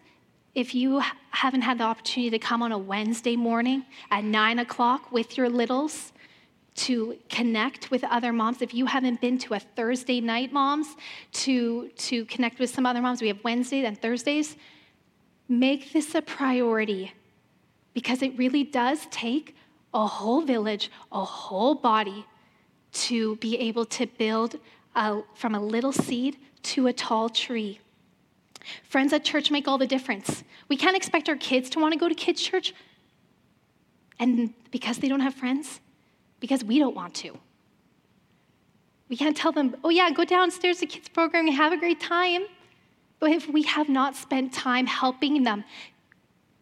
if 0.54 0.76
you 0.76 1.02
haven't 1.32 1.64
had 1.64 1.80
the 1.80 1.86
opportunity 1.86 2.30
to 2.30 2.40
come 2.40 2.62
on 2.62 2.72
a 2.72 2.78
Wednesday 2.78 3.36
morning 3.36 3.84
at 4.12 4.24
nine 4.24 4.60
o'clock 4.60 5.12
with 5.12 5.38
your 5.38 5.50
littles, 5.50 6.14
to 6.76 7.18
connect 7.30 7.90
with 7.90 8.04
other 8.04 8.34
moms. 8.34 8.62
If 8.62 8.74
you 8.74 8.86
haven't 8.86 9.22
been 9.22 9.38
to 9.40 9.54
a 9.54 9.60
Thursday 9.60 10.20
night 10.20 10.52
moms 10.52 10.88
to, 11.34 11.90
to 11.90 12.26
connect 12.26 12.60
with 12.60 12.70
some 12.70 12.86
other 12.86 13.02
moms, 13.02 13.22
we 13.22 13.30
have 13.30 13.44
Wednesdays 13.44 13.86
and 13.86 14.00
Thursdays. 14.02 14.58
Make 15.48 15.94
this 15.94 16.16
a 16.16 16.22
priority 16.22 17.14
because 17.94 18.22
it 18.22 18.38
really 18.38 18.64
does 18.64 19.08
take 19.10 19.56
a 19.94 20.06
whole 20.06 20.42
village, 20.42 20.92
a 21.12 21.24
whole 21.24 21.76
body 21.76 22.26
to 22.92 23.38
be 23.38 23.58
able 23.58 23.86
to 23.86 24.06
build 24.06 24.58
a, 24.96 25.22
from 25.34 25.56
a 25.56 25.60
little 25.60 25.94
seed 25.94 26.38
to 26.64 26.88
a 26.88 26.94
tall 26.94 27.30
tree. 27.30 27.80
Friends 28.84 29.14
at 29.14 29.24
church 29.24 29.52
make 29.52 29.68
all 29.68 29.78
the 29.78 29.88
difference. 29.88 30.44
We 30.68 30.76
can't 30.76 30.96
expect 30.96 31.30
our 31.30 31.36
kids 31.36 31.70
to 31.72 31.80
want 31.80 31.94
to 31.94 32.00
go 32.00 32.10
to 32.10 32.16
kids' 32.16 32.42
church, 32.42 32.74
and 34.20 34.54
because 34.72 34.98
they 34.98 35.08
don't 35.08 35.20
have 35.20 35.36
friends, 35.36 35.80
because 36.46 36.64
we 36.64 36.78
don't 36.78 36.96
want 36.96 37.16
to. 37.16 37.36
We 39.10 39.18
can't 39.18 39.36
tell 39.36 39.52
them, 39.52 39.76
oh, 39.84 39.90
yeah, 39.90 40.12
go 40.12 40.24
downstairs 40.26 40.78
to 40.80 40.86
kids' 40.86 41.10
program 41.10 41.48
and 41.48 41.56
have 41.56 41.74
a 41.74 41.78
great 41.78 42.00
time. 42.00 42.44
But 43.20 43.32
if 43.32 43.50
we 43.50 43.64
have 43.64 43.90
not 43.90 44.16
spent 44.16 44.54
time 44.54 44.86
helping 44.86 45.42
them 45.42 45.64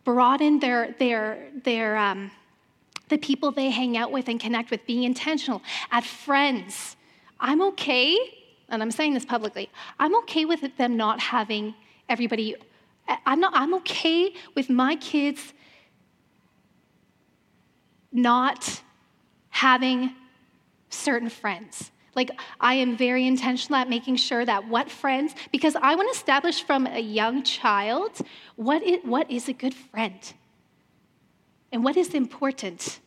broaden 0.05 0.59
their, 0.59 0.95
their, 0.99 1.49
their, 1.65 1.97
um, 1.97 2.31
the 3.09 3.17
people 3.17 3.51
they 3.51 3.69
hang 3.69 3.97
out 3.97 4.09
with 4.09 4.29
and 4.29 4.39
connect 4.39 4.71
with, 4.71 4.85
being 4.85 5.03
intentional 5.03 5.61
at 5.91 6.05
friends, 6.05 6.95
I'm 7.41 7.61
okay, 7.71 8.17
and 8.69 8.81
I'm 8.81 8.91
saying 8.91 9.15
this 9.15 9.25
publicly, 9.25 9.69
I'm 9.99 10.15
okay 10.19 10.45
with 10.45 10.61
them 10.77 10.95
not 10.95 11.19
having 11.19 11.75
everybody, 12.07 12.55
I'm, 13.25 13.41
not, 13.41 13.51
I'm 13.53 13.73
okay 13.75 14.33
with 14.55 14.69
my 14.69 14.95
kids 14.95 15.53
not 18.13 18.81
having 19.53 20.13
certain 20.89 21.29
friends. 21.29 21.91
Like, 22.15 22.31
I 22.59 22.73
am 22.75 22.97
very 22.97 23.25
intentional 23.25 23.77
at 23.77 23.87
making 23.87 24.15
sure 24.17 24.43
that 24.43 24.67
what 24.67 24.89
friends, 24.89 25.33
because 25.51 25.75
I 25.75 25.95
want 25.95 26.11
to 26.11 26.17
establish 26.17 26.63
from 26.63 26.87
a 26.87 26.99
young 26.99 27.43
child 27.43 28.19
what 28.55 28.83
is, 28.83 28.99
what 29.03 29.29
is 29.29 29.47
a 29.47 29.53
good 29.53 29.75
friend 29.75 30.19
and 31.71 31.83
what 31.83 31.95
is 31.97 32.15
important. 32.15 32.99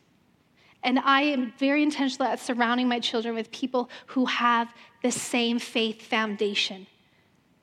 And 0.85 1.01
I 1.01 1.23
am 1.23 1.53
very 1.59 1.83
intentional 1.83 2.29
at 2.29 2.39
surrounding 2.39 2.89
my 2.89 3.01
children 3.01 3.35
with 3.35 3.51
people 3.51 3.91
who 4.07 4.27
have 4.27 4.73
the 5.03 5.11
same 5.11 5.59
faith 5.59 6.03
foundation. 6.03 6.87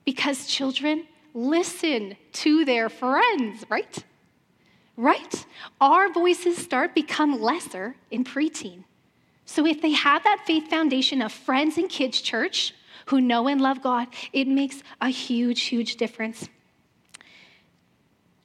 Because 0.04 0.46
children 0.46 1.06
listen 1.32 2.16
to 2.32 2.66
their 2.66 2.90
friends, 2.90 3.64
right? 3.70 4.04
Right? 4.96 5.46
Our 5.80 6.12
voices 6.12 6.56
start 6.56 6.94
become 6.94 7.40
lesser 7.40 7.96
in 8.10 8.24
preteen. 8.24 8.84
So 9.46 9.66
if 9.66 9.82
they 9.82 9.92
have 9.92 10.22
that 10.24 10.44
faith 10.46 10.68
foundation 10.68 11.20
of 11.20 11.32
friends 11.32 11.76
in 11.76 11.88
kids' 11.88 12.20
church 12.20 12.74
who 13.06 13.20
know 13.20 13.48
and 13.48 13.60
love 13.60 13.82
God, 13.82 14.08
it 14.32 14.48
makes 14.48 14.82
a 15.00 15.08
huge, 15.08 15.62
huge 15.62 15.96
difference. 15.96 16.48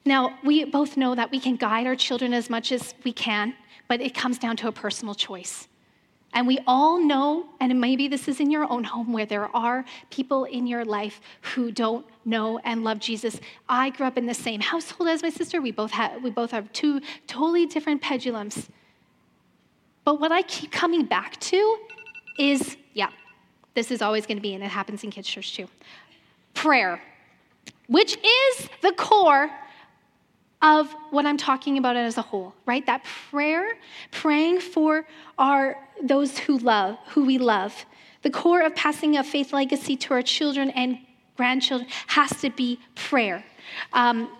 Now, 0.04 0.38
we 0.44 0.64
both 0.64 0.96
know 0.96 1.14
that 1.14 1.30
we 1.30 1.40
can 1.40 1.56
guide 1.56 1.86
our 1.86 1.96
children 1.96 2.34
as 2.34 2.50
much 2.50 2.72
as 2.72 2.94
we 3.04 3.12
can, 3.12 3.54
but 3.88 4.00
it 4.00 4.14
comes 4.14 4.38
down 4.38 4.56
to 4.58 4.68
a 4.68 4.72
personal 4.72 5.14
choice. 5.14 5.68
And 6.32 6.46
we 6.46 6.60
all 6.66 7.00
know, 7.00 7.46
and 7.60 7.80
maybe 7.80 8.06
this 8.06 8.28
is 8.28 8.38
in 8.38 8.50
your 8.50 8.70
own 8.70 8.84
home 8.84 9.12
where 9.12 9.26
there 9.26 9.54
are 9.54 9.84
people 10.10 10.44
in 10.44 10.66
your 10.66 10.84
life 10.84 11.20
who 11.40 11.72
don't 11.72 12.06
know 12.24 12.60
and 12.64 12.84
love 12.84 13.00
Jesus. 13.00 13.40
I 13.68 13.90
grew 13.90 14.06
up 14.06 14.16
in 14.16 14.26
the 14.26 14.34
same 14.34 14.60
household 14.60 15.08
as 15.08 15.22
my 15.22 15.30
sister. 15.30 15.60
We 15.60 15.72
both 15.72 15.90
have, 15.90 16.22
we 16.22 16.30
both 16.30 16.52
have 16.52 16.72
two 16.72 17.00
totally 17.26 17.66
different 17.66 18.00
pendulums. 18.00 18.68
But 20.04 20.20
what 20.20 20.30
I 20.30 20.42
keep 20.42 20.70
coming 20.70 21.04
back 21.04 21.38
to 21.40 21.78
is 22.38 22.76
yeah, 22.94 23.10
this 23.74 23.90
is 23.90 24.02
always 24.02 24.26
going 24.26 24.38
to 24.38 24.42
be, 24.42 24.54
and 24.54 24.62
it 24.62 24.68
happens 24.68 25.04
in 25.04 25.10
kids' 25.10 25.28
church 25.28 25.56
too 25.56 25.68
prayer, 26.54 27.00
which 27.86 28.16
is 28.16 28.68
the 28.82 28.92
core 28.92 29.50
of 30.62 30.94
what 31.10 31.24
I'm 31.24 31.38
talking 31.38 31.78
about 31.78 31.96
as 31.96 32.18
a 32.18 32.22
whole, 32.22 32.54
right? 32.66 32.84
That 32.84 33.02
prayer, 33.30 33.78
praying 34.10 34.60
for 34.60 35.06
our 35.38 35.76
those 36.02 36.38
who 36.38 36.58
love, 36.58 36.98
who 37.08 37.24
we 37.24 37.38
love. 37.38 37.86
The 38.22 38.30
core 38.30 38.62
of 38.62 38.74
passing 38.74 39.16
a 39.16 39.24
faith 39.24 39.52
legacy 39.52 39.96
to 39.96 40.14
our 40.14 40.22
children 40.22 40.70
and 40.70 40.98
grandchildren 41.36 41.88
has 42.08 42.30
to 42.40 42.50
be 42.50 42.78
prayer. 42.94 43.44
Um, 43.92 44.30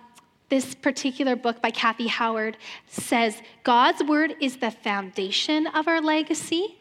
this 0.49 0.75
particular 0.75 1.35
book 1.35 1.61
by 1.61 1.71
Kathy 1.71 2.07
Howard 2.07 2.57
says 2.87 3.41
God's 3.63 4.03
word 4.03 4.35
is 4.41 4.57
the 4.57 4.69
foundation 4.69 5.65
of 5.67 5.87
our 5.87 6.01
legacy, 6.01 6.77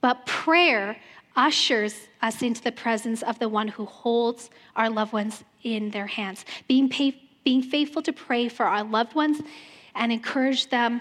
but 0.00 0.26
prayer 0.26 0.96
ushers 1.34 2.08
us 2.22 2.42
into 2.42 2.62
the 2.62 2.72
presence 2.72 3.22
of 3.22 3.38
the 3.38 3.48
one 3.48 3.68
who 3.68 3.84
holds 3.86 4.50
our 4.74 4.90
loved 4.90 5.12
ones 5.12 5.42
in 5.62 5.90
their 5.90 6.06
hands. 6.06 6.44
Being, 6.68 6.88
pay, 6.88 7.20
being 7.44 7.62
faithful 7.62 8.02
to 8.02 8.12
pray 8.12 8.48
for 8.48 8.66
our 8.66 8.84
loved 8.84 9.14
ones 9.14 9.40
and 9.94 10.12
encourage 10.12 10.68
them 10.68 11.00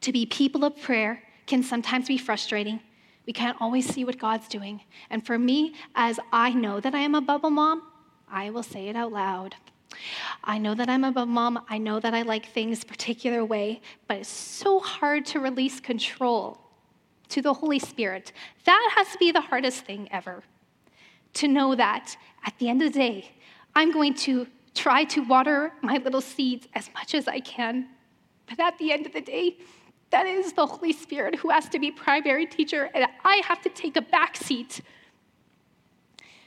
to 0.00 0.12
be 0.12 0.26
people 0.26 0.64
of 0.64 0.80
prayer 0.80 1.22
can 1.50 1.62
sometimes 1.64 2.06
be 2.06 2.16
frustrating. 2.16 2.80
We 3.26 3.32
can't 3.32 3.60
always 3.60 3.84
see 3.92 4.04
what 4.04 4.18
God's 4.18 4.48
doing. 4.48 4.82
And 5.10 5.26
for 5.26 5.36
me, 5.36 5.74
as 5.96 6.20
I 6.32 6.52
know 6.52 6.78
that 6.80 6.94
I 6.94 7.00
am 7.00 7.16
a 7.16 7.20
bubble 7.20 7.50
mom, 7.50 7.82
I 8.30 8.50
will 8.50 8.62
say 8.62 8.88
it 8.88 8.94
out 8.94 9.12
loud. 9.12 9.56
I 10.44 10.58
know 10.58 10.76
that 10.76 10.88
I'm 10.88 11.02
a 11.02 11.10
bubble 11.10 11.32
mom. 11.32 11.64
I 11.68 11.78
know 11.78 11.98
that 11.98 12.14
I 12.14 12.22
like 12.22 12.46
things 12.46 12.84
a 12.84 12.86
particular 12.86 13.44
way, 13.44 13.80
but 14.06 14.18
it's 14.18 14.28
so 14.28 14.78
hard 14.78 15.26
to 15.26 15.40
release 15.40 15.80
control 15.80 16.60
to 17.30 17.42
the 17.42 17.52
Holy 17.52 17.80
Spirit. 17.80 18.32
That 18.64 18.92
has 18.94 19.08
to 19.12 19.18
be 19.18 19.32
the 19.32 19.40
hardest 19.40 19.84
thing 19.84 20.08
ever. 20.12 20.44
To 21.34 21.48
know 21.48 21.74
that 21.74 22.16
at 22.46 22.56
the 22.58 22.68
end 22.68 22.80
of 22.80 22.92
the 22.92 22.98
day, 22.98 23.32
I'm 23.74 23.90
going 23.92 24.14
to 24.26 24.46
try 24.74 25.02
to 25.04 25.20
water 25.22 25.72
my 25.82 25.96
little 25.96 26.20
seeds 26.20 26.68
as 26.74 26.88
much 26.94 27.12
as 27.14 27.26
I 27.26 27.40
can. 27.40 27.88
But 28.48 28.60
at 28.60 28.78
the 28.78 28.92
end 28.92 29.06
of 29.06 29.12
the 29.12 29.20
day, 29.20 29.58
that 30.10 30.26
is 30.26 30.52
the 30.52 30.66
Holy 30.66 30.92
Spirit 30.92 31.36
who 31.36 31.50
has 31.50 31.68
to 31.68 31.78
be 31.78 31.90
primary 31.90 32.46
teacher, 32.46 32.90
and 32.94 33.06
I 33.24 33.42
have 33.44 33.62
to 33.62 33.68
take 33.68 33.96
a 33.96 34.02
back 34.02 34.36
seat. 34.36 34.80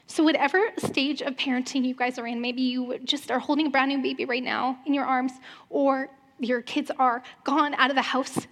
So, 0.06 0.22
whatever 0.22 0.60
stage 0.76 1.22
of 1.22 1.34
parenting 1.36 1.84
you 1.84 1.94
guys 1.94 2.18
are 2.18 2.26
in, 2.26 2.40
maybe 2.40 2.62
you 2.62 2.98
just 3.04 3.30
are 3.30 3.38
holding 3.38 3.68
a 3.68 3.70
brand 3.70 3.88
new 3.88 4.02
baby 4.02 4.26
right 4.26 4.42
now 4.42 4.78
in 4.86 4.92
your 4.92 5.04
arms, 5.04 5.32
or 5.70 6.10
your 6.38 6.60
kids 6.60 6.90
are 6.98 7.22
gone 7.44 7.74
out 7.74 7.90
of 7.90 7.96
the 7.96 8.02
house, 8.02 8.46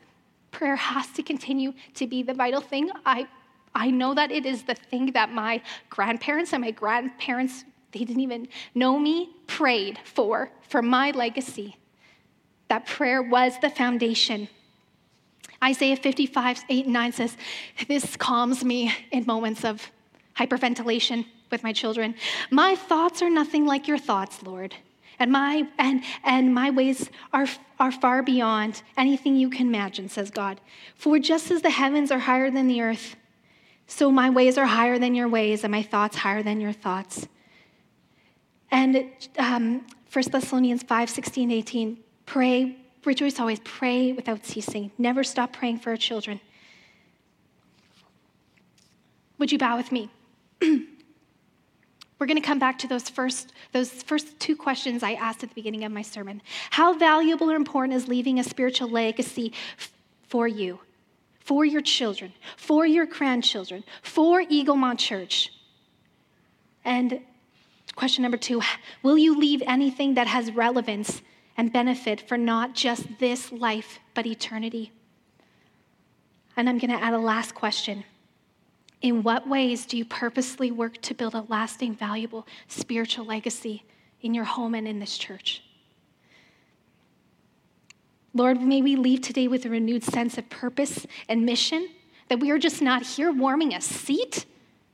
prayer 0.51 0.77
has 0.77 1.09
to 1.09 1.22
continue 1.22 1.72
to 1.94 2.07
be 2.07 2.22
the 2.22 2.33
vital 2.35 2.61
thing. 2.61 2.90
I, 3.05 3.27
I 3.75 3.90
know 3.90 4.14
that 4.14 4.31
it 4.31 4.46
is 4.46 4.62
the 4.62 4.75
thing 4.75 5.12
that 5.12 5.31
my 5.31 5.61
grandparents 5.90 6.53
and 6.53 6.62
my 6.62 6.70
grandparents, 6.70 7.64
they 7.92 8.01
didn't 8.01 8.20
even 8.20 8.48
know 8.75 8.98
me, 8.98 9.31
prayed 9.46 9.98
for, 10.05 10.51
for 10.68 10.81
my 10.81 11.11
legacy. 11.11 11.77
That 12.68 12.87
prayer 12.87 13.22
was 13.22 13.59
the 13.61 13.68
foundation. 13.68 14.48
Isaiah 15.63 15.97
55, 15.97 16.65
8 16.69 16.85
and 16.85 16.93
9 16.93 17.13
says, 17.13 17.37
This 17.87 18.17
calms 18.17 18.65
me 18.65 18.93
in 19.11 19.25
moments 19.27 19.65
of 19.65 19.91
hyperventilation 20.37 21.25
with 21.51 21.63
my 21.63 21.73
children. 21.73 22.15
My 22.51 22.75
thoughts 22.75 23.23
are 23.23 23.31
nothing 23.31 23.65
like 23.67 23.87
your 23.87 23.99
thoughts, 23.99 24.43
Lord. 24.43 24.75
And 25.19 25.31
my, 25.31 25.69
and, 25.79 26.03
and 26.25 26.53
my 26.53 26.71
ways 26.71 27.09
are, 27.33 27.47
are 27.79 27.93
far 27.93 28.23
beyond 28.23 28.83
anything 28.97 29.37
you 29.37 29.51
can 29.51 29.69
imagine, 29.69 30.09
says 30.09 30.31
God. 30.31 30.61
For 30.97 31.19
just 31.19 31.51
as 31.51 31.63
the 31.63 31.71
heavens 31.71 32.11
are 32.11 32.19
higher 32.19 32.51
than 32.51 32.67
the 32.67 32.81
earth, 32.81 33.15
so 33.87 34.11
my 34.11 34.31
ways 34.31 34.57
are 34.59 34.67
higher 34.67 34.99
than 34.99 35.15
your 35.15 35.29
ways, 35.29 35.65
and 35.65 35.71
my 35.71 35.83
thoughts 35.83 36.17
higher 36.17 36.43
than 36.43 36.61
your 36.61 36.73
thoughts. 36.73 37.29
And 38.71 39.11
um, 39.39 39.87
1 40.13 40.25
Thessalonians 40.31 40.83
5 40.83 41.11
16, 41.11 41.51
18, 41.51 41.99
pray 42.27 42.82
Rejoice 43.05 43.41
always, 43.41 43.61
pray 43.61 44.12
without 44.12 44.47
ceasing. 44.47 44.93
Never 44.99 45.25
stop 45.25 45.53
praying 45.53 45.81
for 45.81 45.91
our 45.91 45.97
children. 45.97 46.41
Would 49.38 49.51
you 49.51 49.59
bow 49.59 49.77
with 49.77 49.91
me? 49.91 50.09
We're 50.61 52.27
going 52.27 52.41
to 52.41 52.47
come 52.47 52.61
back 52.61 52.79
to 52.79 52.87
those 52.87 53.09
first, 53.09 53.53
those 53.73 53.91
first 53.91 54.38
two 54.38 54.55
questions 54.55 55.03
I 55.03 55.15
asked 55.15 55.43
at 55.43 55.49
the 55.49 55.55
beginning 55.57 55.83
of 55.83 55.91
my 55.91 56.03
sermon. 56.03 56.41
How 56.71 56.97
valuable 56.97 57.51
or 57.51 57.57
important 57.57 57.97
is 57.97 58.07
leaving 58.07 58.38
a 58.38 58.45
spiritual 58.45 58.88
legacy 58.88 59.53
f- 59.77 59.91
for 60.29 60.47
you? 60.47 60.79
for 61.45 61.65
your 61.65 61.83
children, 61.83 62.33
for 62.57 62.87
your 62.87 63.07
grandchildren, 63.07 63.85
for 64.03 64.43
Eaglemont 64.43 64.99
Church? 64.99 65.53
And 66.85 67.21
question 67.97 68.23
number 68.23 68.37
two 68.37 68.61
Will 69.03 69.19
you 69.19 69.38
leave 69.38 69.62
anything 69.67 70.15
that 70.15 70.27
has 70.27 70.53
relevance 70.53 71.21
and 71.57 71.73
benefit 71.73 72.21
for 72.21 72.37
not 72.37 72.75
just 72.75 73.07
this 73.19 73.53
life, 73.53 73.99
but 74.15 74.27
eternity? 74.27 74.93
And 76.57 76.69
I'm 76.69 76.79
going 76.79 76.91
to 76.91 77.03
add 77.03 77.15
a 77.15 77.19
last 77.19 77.55
question. 77.55 78.05
In 79.01 79.23
what 79.23 79.49
ways 79.49 79.85
do 79.85 79.97
you 79.97 80.05
purposely 80.05 80.71
work 80.71 81.01
to 81.03 81.15
build 81.15 81.35
a 81.35 81.45
lasting, 81.49 81.95
valuable 81.95 82.47
spiritual 82.69 83.25
legacy 83.25 83.85
in 84.21 84.33
your 84.33 84.45
home 84.45 84.75
and 84.75 84.87
in 84.87 84.99
this 84.99 85.19
church? 85.19 85.62
Lord, 88.35 88.62
may 88.62 88.81
we 88.81 88.97
leave 88.97 89.21
today 89.21 89.49
with 89.49 89.67
a 89.67 89.71
renewed 89.71 90.05
sense 90.05 90.38
of 90.38 90.49
purpose 90.49 91.07
and 91.29 91.45
mission, 91.45 91.88
that 92.29 92.41
we 92.41 92.51
are 92.51 92.59
just 92.59 92.81
not 92.81 93.03
here 93.03 93.31
warming 93.31 93.75
a 93.75 93.81
seat, 93.81 94.47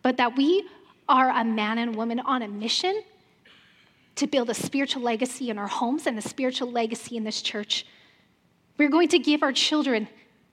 but 0.02 0.16
that 0.16 0.36
we 0.36 0.66
are 1.08 1.30
a 1.30 1.44
man 1.44 1.78
and 1.78 1.94
woman 1.94 2.18
on 2.20 2.42
a 2.42 2.48
mission 2.48 3.02
to 4.18 4.26
build 4.26 4.50
a 4.50 4.54
spiritual 4.54 5.02
legacy 5.02 5.48
in 5.48 5.58
our 5.58 5.68
homes 5.68 6.06
and 6.06 6.18
a 6.18 6.22
spiritual 6.22 6.70
legacy 6.70 7.16
in 7.16 7.24
this 7.24 7.40
church. 7.40 7.86
We're 8.76 8.88
going 8.88 9.08
to 9.08 9.18
give 9.18 9.42
our 9.42 9.52
children 9.52 10.08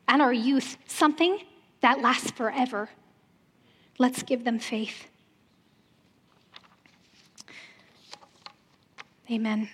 and 0.08 0.22
our 0.22 0.34
youth 0.34 0.78
something 0.86 1.40
that 1.82 2.00
lasts 2.00 2.32
forever. 2.32 2.90
Let's 3.98 4.24
give 4.24 4.44
them 4.44 4.60
faith. 4.60 5.08
Amen. 9.32 9.70